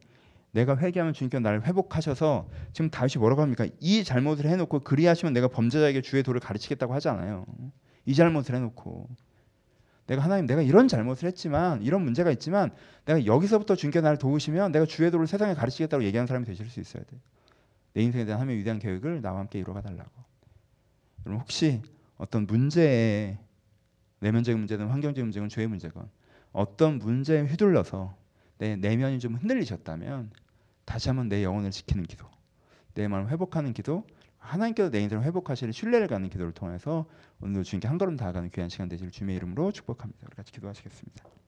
내가 0.51 0.77
회개하면 0.77 1.13
주님께서 1.13 1.41
나를 1.41 1.65
회복하셔서 1.65 2.47
지금 2.73 2.91
다시 2.91 3.17
뭐라고 3.17 3.41
합니까? 3.41 3.65
이 3.79 4.03
잘못을 4.03 4.45
해놓고 4.45 4.81
그리하시면 4.81 5.33
내가 5.33 5.47
범죄자에게 5.47 6.01
주의 6.01 6.21
도를 6.21 6.39
가르치겠다고 6.39 6.93
하지 6.93 7.09
않아요. 7.09 7.45
이 8.05 8.13
잘못을 8.13 8.55
해놓고 8.55 9.09
내가 10.05 10.21
하나님 10.21 10.45
내가 10.45 10.61
이런 10.61 10.87
잘못을 10.87 11.27
했지만 11.27 11.81
이런 11.81 12.03
문제가 12.03 12.29
있지만 12.31 12.71
내가 13.05 13.25
여기서부터 13.25 13.75
주님께 13.75 14.01
나를 14.01 14.17
도우시면 14.17 14.71
내가 14.73 14.85
주의 14.85 15.09
도를 15.09 15.25
세상에 15.25 15.55
가르치겠다고 15.55 16.03
얘기하는 16.03 16.27
사람이 16.27 16.45
되실 16.45 16.69
수 16.69 16.79
있어야 16.79 17.03
돼요. 17.03 17.19
내 17.93 18.03
인생에 18.03 18.25
대한 18.25 18.41
하나님의 18.41 18.59
위대한 18.59 18.79
계획을 18.79 19.21
나와 19.21 19.39
함께 19.39 19.59
이루어가 19.59 19.81
달라고. 19.81 20.11
여러분 21.25 21.41
혹시 21.41 21.81
어떤 22.17 22.45
문제에 22.45 23.39
내면적인 24.23 24.57
문제든 24.57 24.87
환경적인 24.87 25.25
문제건 25.25 25.49
죄의 25.49 25.67
문제건 25.67 26.09
어떤 26.53 26.97
문제에 26.97 27.41
휘둘러서 27.41 28.15
내 28.57 28.75
내면이 28.75 29.19
좀 29.19 29.35
흔들리셨다면 29.35 30.31
다시 30.85 31.09
한번 31.09 31.27
내 31.27 31.43
영혼을 31.43 31.71
지키는 31.71 32.05
기도, 32.05 32.25
내 32.93 33.07
마음을 33.07 33.29
회복하는 33.31 33.73
기도, 33.73 34.05
하나님께서 34.37 34.89
내 34.89 35.01
인생을 35.01 35.23
회복하실 35.23 35.71
신뢰를 35.73 36.07
갖는 36.07 36.29
기도를 36.29 36.51
통해서 36.53 37.05
오늘도 37.41 37.63
주님께 37.63 37.87
한 37.87 37.97
걸음 37.97 38.17
다가가는 38.17 38.49
귀한 38.51 38.69
시간 38.69 38.89
되실 38.89 39.11
주님의 39.11 39.35
이름으로 39.37 39.71
축복합니다. 39.71 40.27
같이 40.35 40.51
기도하시겠습니다. 40.51 41.42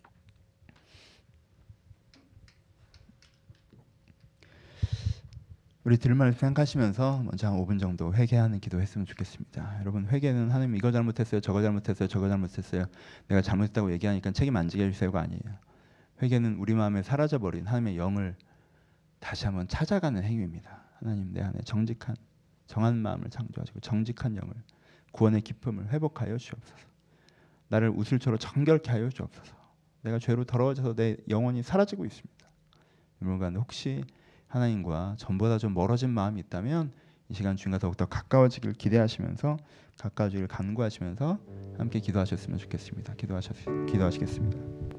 우리 5.86 5.98
들을 5.98 6.16
말을 6.16 6.34
생각하시면서 6.34 7.22
먼저 7.26 7.48
한 7.48 7.60
5분 7.60 7.80
정도 7.80 8.12
회개하는 8.12 8.60
기도했으면 8.60 9.06
좋겠습니다. 9.06 9.82
여러분 9.82 10.08
회개는 10.08 10.50
하나님 10.50 10.76
이거 10.76 10.92
잘못했어요, 10.92 11.42
저거 11.42 11.62
잘못했어요, 11.62 12.08
저거 12.08 12.28
잘못했어요. 12.28 12.88
내가 13.28 13.44
잘못했다고 13.44 13.92
얘기하니까 13.92 14.32
책임 14.32 14.58
안 14.58 14.68
지게 14.68 14.88
해주세요가 14.88 15.22
아니에요. 15.22 15.44
회개는 16.24 16.56
우리 16.56 16.74
마음에 16.74 17.04
사라져 17.04 17.38
버린 17.38 17.68
하나님의 17.68 17.98
영을 17.98 18.36
다시 19.20 19.46
한번 19.46 19.68
찾아가는 19.68 20.24
행위입니다. 20.24 20.86
하나님 20.96 21.32
내 21.32 21.42
안에 21.42 21.60
정직한 21.64 22.16
정한 22.66 22.98
마음을 22.98 23.30
창조하시고 23.30 23.82
정직한 23.82 24.36
영을 24.38 24.56
구원의 25.12 25.42
기쁨을 25.42 25.90
회복하여 25.90 26.36
주옵소서. 26.36 26.84
나를 27.68 27.92
우슬초로 27.92 28.40
정결케 28.40 28.90
하여 28.90 29.08
주옵소서. 29.10 29.56
내가 30.02 30.18
죄로 30.18 30.46
더러워져서 30.46 30.96
내 30.96 31.16
영혼이 31.30 31.62
사라지고 31.62 32.06
있습니다. 32.06 32.48
여러분 33.22 33.56
혹시 33.58 34.04
하나님과 34.48 35.16
전보다 35.18 35.58
좀 35.58 35.74
멀어진 35.74 36.10
마음이 36.10 36.40
있다면 36.42 36.92
이 37.30 37.34
시간 37.34 37.56
주님과 37.56 37.80
더욱더 37.80 38.06
가까워지길 38.06 38.74
기대하시면서 38.74 39.58
가까워지길 40.00 40.48
간구하시면서 40.48 41.40
함께 41.78 42.00
기도하셨으면 42.00 42.60
좋겠습니다. 42.60 43.16
기도하셨 43.16 43.56
기도하시겠습니다. 43.88 44.95